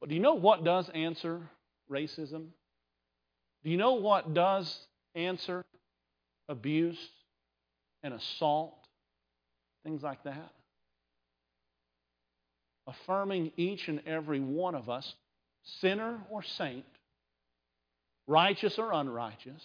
[0.00, 1.40] But do you know what does answer
[1.90, 2.46] racism?
[3.62, 4.76] Do you know what does
[5.14, 5.64] answer
[6.48, 6.98] abuse
[8.02, 8.74] and assault?
[9.84, 10.52] Things like that?
[12.88, 15.14] affirming each and every one of us,
[15.80, 16.84] sinner or saint,
[18.26, 19.62] righteous or unrighteous,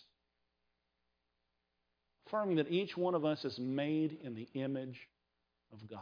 [2.33, 5.07] affirming that each one of us is made in the image
[5.71, 5.99] of God.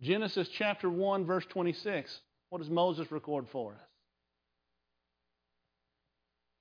[0.00, 2.20] Genesis chapter 1, verse 26.
[2.48, 3.88] What does Moses record for us?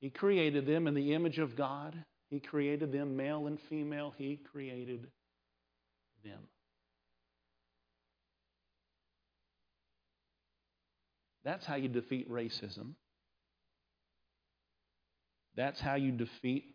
[0.02, 1.98] He created them in the image of God.
[2.30, 4.14] He created them male and female.
[4.18, 5.08] He created
[6.24, 6.40] them.
[11.44, 12.94] That's how you defeat racism.
[15.60, 16.74] That's how you defeat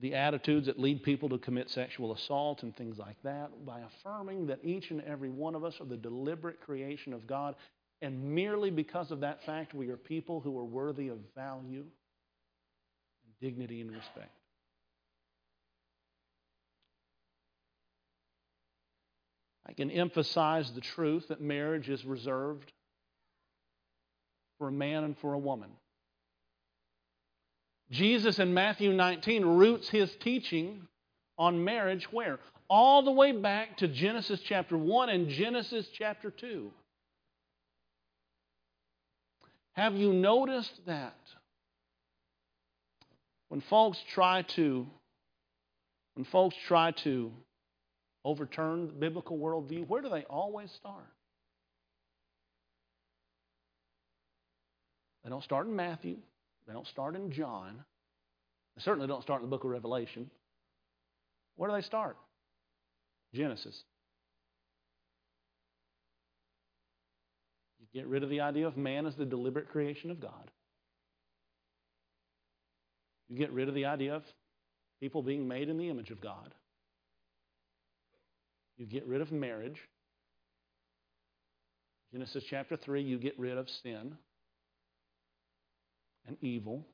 [0.00, 4.46] the attitudes that lead people to commit sexual assault and things like that by affirming
[4.46, 7.56] that each and every one of us are the deliberate creation of God.
[8.00, 13.34] And merely because of that fact, we are people who are worthy of value and
[13.40, 14.30] dignity and respect.
[19.68, 22.70] I can emphasize the truth that marriage is reserved
[24.58, 25.70] for a man and for a woman.
[27.90, 30.86] Jesus in Matthew 19 roots his teaching
[31.38, 32.38] on marriage where?
[32.68, 36.70] All the way back to Genesis chapter 1 and Genesis chapter 2.
[39.74, 41.16] Have you noticed that
[43.48, 44.86] when folks try to
[46.14, 47.30] when folks try to
[48.24, 51.06] overturn the biblical worldview, where do they always start?
[55.22, 56.16] They don't start in Matthew.
[56.66, 57.84] They don't start in John.
[58.76, 60.30] They certainly don't start in the book of Revelation.
[61.56, 62.16] Where do they start?
[63.34, 63.82] Genesis.
[67.80, 70.50] You get rid of the idea of man as the deliberate creation of God.
[73.28, 74.22] You get rid of the idea of
[75.00, 76.54] people being made in the image of God.
[78.76, 79.78] You get rid of marriage.
[82.12, 84.16] Genesis chapter 3, you get rid of sin
[86.26, 86.86] and evil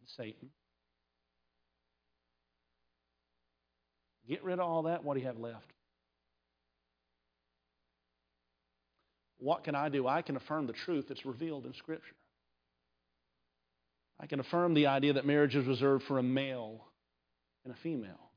[0.00, 0.50] and Satan.
[4.28, 5.04] Get rid of all that.
[5.04, 5.72] What do you have left?
[9.38, 10.06] What can I do?
[10.06, 12.14] I can affirm the truth that's revealed in Scripture.
[14.20, 16.84] I can affirm the idea that marriage is reserved for a male
[17.64, 18.30] and a female.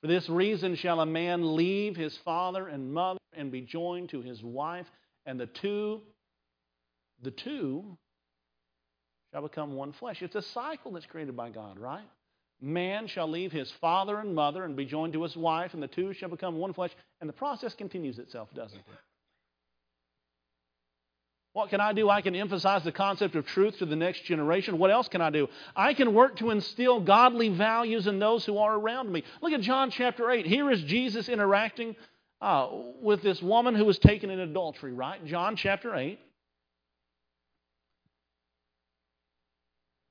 [0.00, 4.22] For this reason shall a man leave his father and mother and be joined to
[4.22, 4.86] his wife,
[5.24, 6.02] and the two,
[7.22, 7.98] the two
[9.32, 10.22] shall become one flesh.
[10.22, 12.08] It's a cycle that's created by God, right?
[12.60, 15.88] Man shall leave his father and mother and be joined to his wife, and the
[15.88, 16.92] two shall become one flesh.
[17.20, 18.84] And the process continues itself, doesn't it?
[21.52, 22.10] What can I do?
[22.10, 24.78] I can emphasize the concept of truth to the next generation.
[24.78, 25.48] What else can I do?
[25.74, 29.24] I can work to instill godly values in those who are around me.
[29.40, 30.46] Look at John chapter 8.
[30.46, 31.96] Here is Jesus interacting
[32.42, 32.68] uh,
[33.00, 35.24] with this woman who was taken in adultery, right?
[35.24, 36.18] John chapter 8.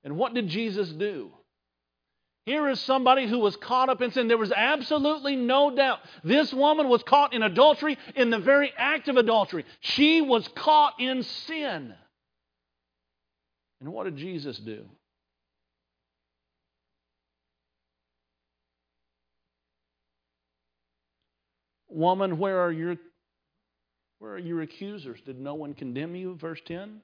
[0.05, 1.31] And what did Jesus do?
[2.45, 4.27] Here is somebody who was caught up in sin.
[4.27, 5.99] There was absolutely no doubt.
[6.23, 9.65] This woman was caught in adultery in the very act of adultery.
[9.79, 11.95] She was caught in sin.
[13.81, 14.85] And what did Jesus do?
[21.89, 22.95] Woman, where are your
[24.19, 25.19] where are your accusers?
[25.25, 26.35] Did no one condemn you?
[26.35, 27.01] Verse 10.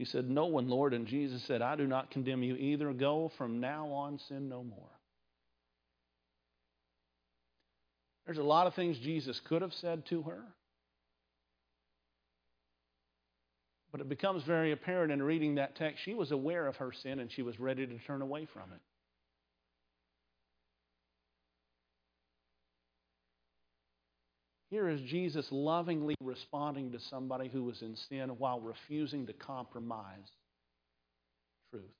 [0.00, 0.94] She said, No one, Lord.
[0.94, 2.90] And Jesus said, I do not condemn you either.
[2.94, 4.88] Go from now on, sin no more.
[8.24, 10.42] There's a lot of things Jesus could have said to her.
[13.92, 17.18] But it becomes very apparent in reading that text, she was aware of her sin
[17.18, 18.80] and she was ready to turn away from it.
[24.70, 30.30] Here is Jesus lovingly responding to somebody who was in sin while refusing to compromise
[31.72, 31.90] truth.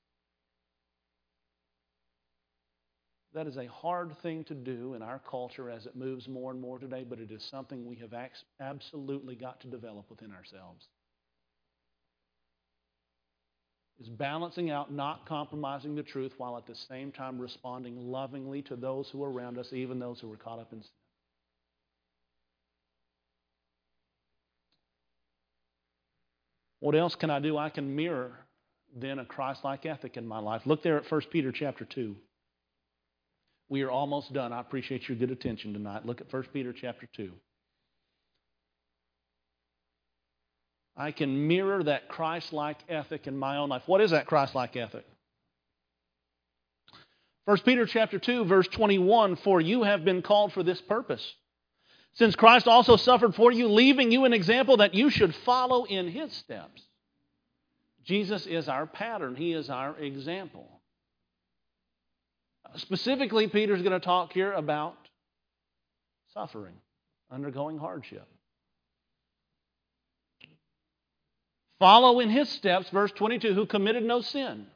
[3.33, 6.61] That is a hard thing to do in our culture as it moves more and
[6.61, 8.13] more today, but it is something we have
[8.59, 10.87] absolutely got to develop within ourselves.
[13.99, 18.75] Is balancing out not compromising the truth while at the same time responding lovingly to
[18.75, 20.89] those who are around us, even those who are caught up in sin.
[26.81, 27.57] What else can I do?
[27.57, 28.31] I can mirror
[28.93, 30.63] then a Christ-like ethic in my life.
[30.65, 32.15] Look there at 1 Peter chapter 2.
[33.69, 34.51] We are almost done.
[34.51, 36.05] I appreciate your good attention tonight.
[36.05, 37.31] Look at 1 Peter chapter 2.
[40.97, 43.83] I can mirror that Christ-like ethic in my own life.
[43.85, 45.05] What is that Christ-like ethic?
[47.45, 51.35] 1 Peter chapter 2 verse 21 for you have been called for this purpose
[52.13, 56.09] since Christ also suffered for you, leaving you an example that you should follow in
[56.09, 56.81] his steps.
[58.03, 60.81] Jesus is our pattern, he is our example.
[62.65, 64.95] Uh, specifically, Peter's going to talk here about
[66.33, 66.75] suffering,
[67.31, 68.27] undergoing hardship.
[71.79, 74.67] Follow in his steps, verse 22, who committed no sin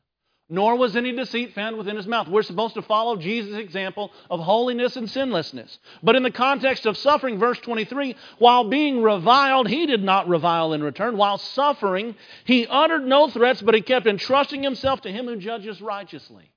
[0.48, 2.28] nor was any deceit found within his mouth.
[2.28, 5.80] We're supposed to follow Jesus' example of holiness and sinlessness.
[6.04, 10.74] But in the context of suffering, verse 23, while being reviled, he did not revile
[10.74, 11.18] in return.
[11.18, 15.82] While suffering, he uttered no threats, but he kept entrusting himself to him who judges
[15.82, 16.52] righteously.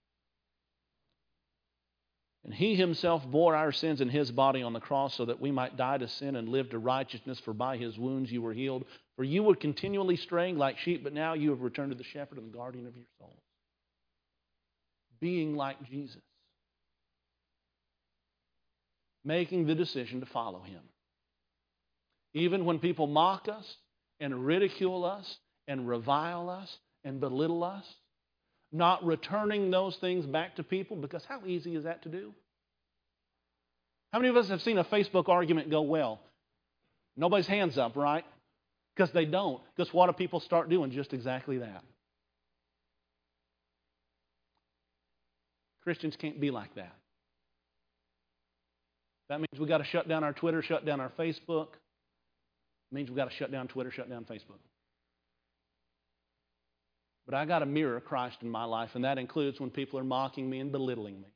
[2.44, 5.50] And he himself bore our sins in his body on the cross so that we
[5.50, 8.84] might die to sin and live to righteousness, for by his wounds you were healed.
[9.16, 12.38] For you were continually straying like sheep, but now you have returned to the shepherd
[12.38, 13.38] and the guardian of your souls
[15.20, 16.22] being like Jesus,
[19.24, 20.80] making the decision to follow him.
[22.34, 23.76] Even when people mock us
[24.20, 27.84] and ridicule us and revile us and belittle us,
[28.70, 32.34] not returning those things back to people because how easy is that to do?
[34.12, 36.20] How many of us have seen a Facebook argument go well?
[37.16, 38.24] Nobody's hands up, right?
[38.94, 39.60] Because they don't.
[39.76, 40.90] Because what do people start doing?
[40.90, 41.82] Just exactly that.
[45.88, 46.94] Christians can't be like that.
[49.30, 51.68] That means we've got to shut down our Twitter, shut down our Facebook.
[51.70, 54.58] It means we've got to shut down Twitter, shut down Facebook.
[57.24, 60.04] But I got to mirror Christ in my life, and that includes when people are
[60.04, 61.28] mocking me and belittling me.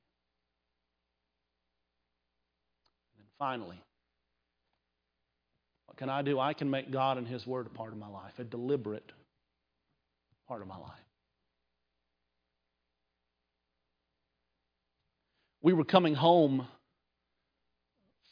[3.17, 3.81] And finally,
[5.87, 6.39] what can I do?
[6.39, 9.13] I can make God and His Word a part of my life, a deliberate
[10.47, 11.02] part of my life.
[15.65, 16.67] We were coming home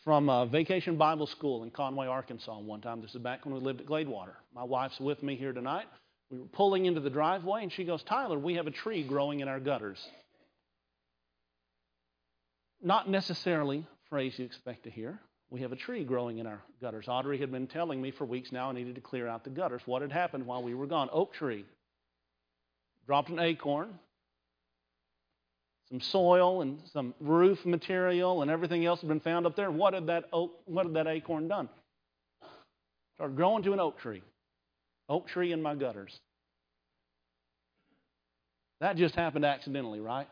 [0.02, 3.00] from a vacation Bible school in Conway, Arkansas one time.
[3.00, 4.34] This is back when we lived at Gladewater.
[4.52, 5.86] My wife's with me here tonight.
[6.32, 9.38] We were pulling into the driveway, and she goes, Tyler, we have a tree growing
[9.38, 10.04] in our gutters.
[12.82, 15.20] Not necessarily phrase you expect to hear.
[15.50, 17.06] We have a tree growing in our gutters.
[17.06, 19.82] Audrey had been telling me for weeks now I needed to clear out the gutters.
[19.86, 21.08] What had happened while we were gone?
[21.12, 21.64] Oak tree.
[23.06, 24.00] Dropped an acorn,
[25.91, 29.70] some soil and some roof material and everything else had been found up there.
[29.70, 31.68] What had that oak, what had that acorn done?
[33.16, 34.22] Started growing to an oak tree.
[35.09, 36.18] Oak tree in my gutters.
[38.80, 40.28] That just happened accidentally, right?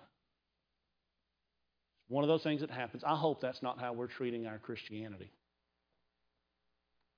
[2.07, 3.03] One of those things that happens.
[3.05, 5.31] I hope that's not how we're treating our Christianity.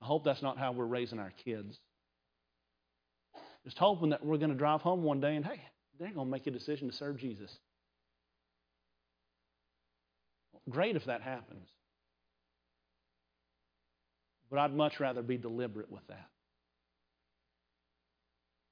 [0.03, 1.79] I hope that's not how we're raising our kids.
[3.65, 5.61] Just hoping that we're going to drive home one day and, hey,
[5.99, 7.57] they're going to make a decision to serve Jesus.
[10.71, 11.69] Great if that happens.
[14.51, 16.29] But I'd much rather be deliberate with that.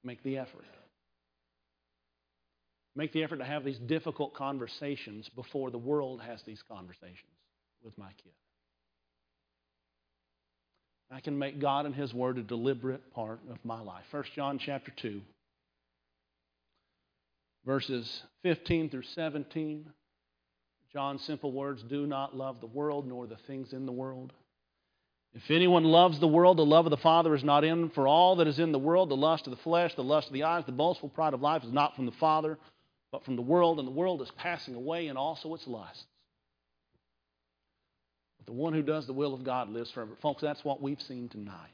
[0.03, 0.65] Make the effort.
[2.95, 7.31] Make the effort to have these difficult conversations before the world has these conversations
[7.83, 8.33] with my kid.
[11.11, 14.03] I can make God and His Word a deliberate part of my life.
[14.11, 15.21] 1 John chapter 2,
[17.65, 19.85] verses 15 through 17.
[20.91, 24.33] John's simple words do not love the world nor the things in the world.
[25.33, 27.83] If anyone loves the world, the love of the Father is not in.
[27.83, 27.89] him.
[27.91, 30.33] For all that is in the world, the lust of the flesh, the lust of
[30.33, 32.57] the eyes, the boastful pride of life, is not from the Father,
[33.11, 33.77] but from the world.
[33.77, 36.03] And the world is passing away, and also its lusts.
[38.39, 40.17] But the one who does the will of God lives forever.
[40.19, 41.69] Folks, that's what we've seen tonight.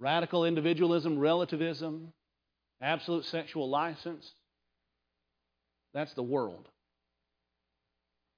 [0.00, 2.12] Radical individualism, relativism,
[2.80, 4.28] absolute sexual license.
[5.94, 6.68] That's the world.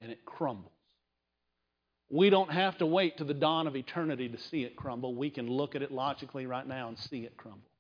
[0.03, 0.73] And it crumbles.
[2.11, 5.15] We don't have to wait to the dawn of eternity to see it crumble.
[5.15, 7.71] We can look at it logically right now and see it crumble.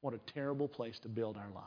[0.00, 1.66] What a terrible place to build our lives.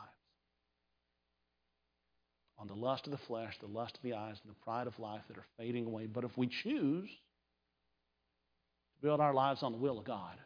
[2.58, 4.98] On the lust of the flesh, the lust of the eyes, and the pride of
[4.98, 6.06] life that are fading away.
[6.06, 7.10] But if we choose
[8.94, 10.38] to build our lives on the will of God,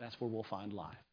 [0.00, 1.05] that's where we'll find life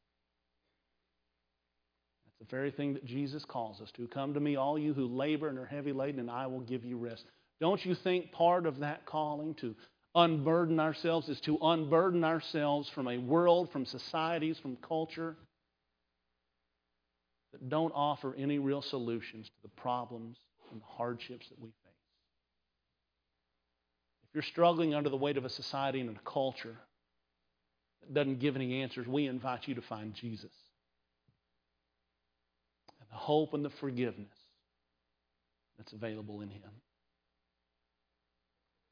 [2.50, 4.08] the very thing that Jesus calls us to.
[4.08, 6.84] Come to me, all you who labor and are heavy laden, and I will give
[6.84, 7.26] you rest.
[7.62, 9.76] Don't you think part of that calling to
[10.16, 15.36] unburden ourselves is to unburden ourselves from a world, from societies, from culture
[17.52, 20.38] that don't offer any real solutions to the problems
[20.72, 21.76] and the hardships that we face?
[24.28, 26.76] If you're struggling under the weight of a society and a culture
[28.02, 30.52] that doesn't give any answers, we invite you to find Jesus
[33.14, 34.36] the hope and the forgiveness
[35.78, 36.64] that's available in Him.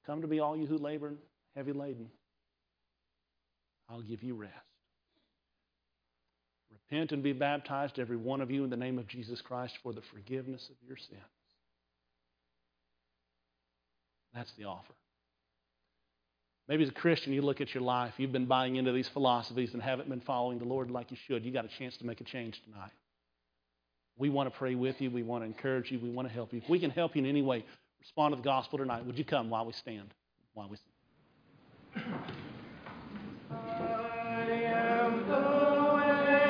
[0.05, 1.17] Come to me, all you who labor and
[1.55, 2.07] heavy laden.
[3.89, 4.53] I'll give you rest.
[6.71, 9.91] Repent and be baptized, every one of you, in the name of Jesus Christ for
[9.91, 11.19] the forgiveness of your sins.
[14.35, 14.93] That's the offer.
[16.67, 19.73] Maybe as a Christian, you look at your life, you've been buying into these philosophies
[19.73, 21.43] and haven't been following the Lord like you should.
[21.43, 22.91] You got a chance to make a change tonight.
[24.17, 25.09] We want to pray with you.
[25.09, 25.99] We want to encourage you.
[25.99, 26.61] We want to help you.
[26.63, 27.65] If we can help you in any way,
[27.99, 29.05] respond to the gospel tonight.
[29.05, 30.13] Would you come while we stand?
[30.53, 32.21] While we stand.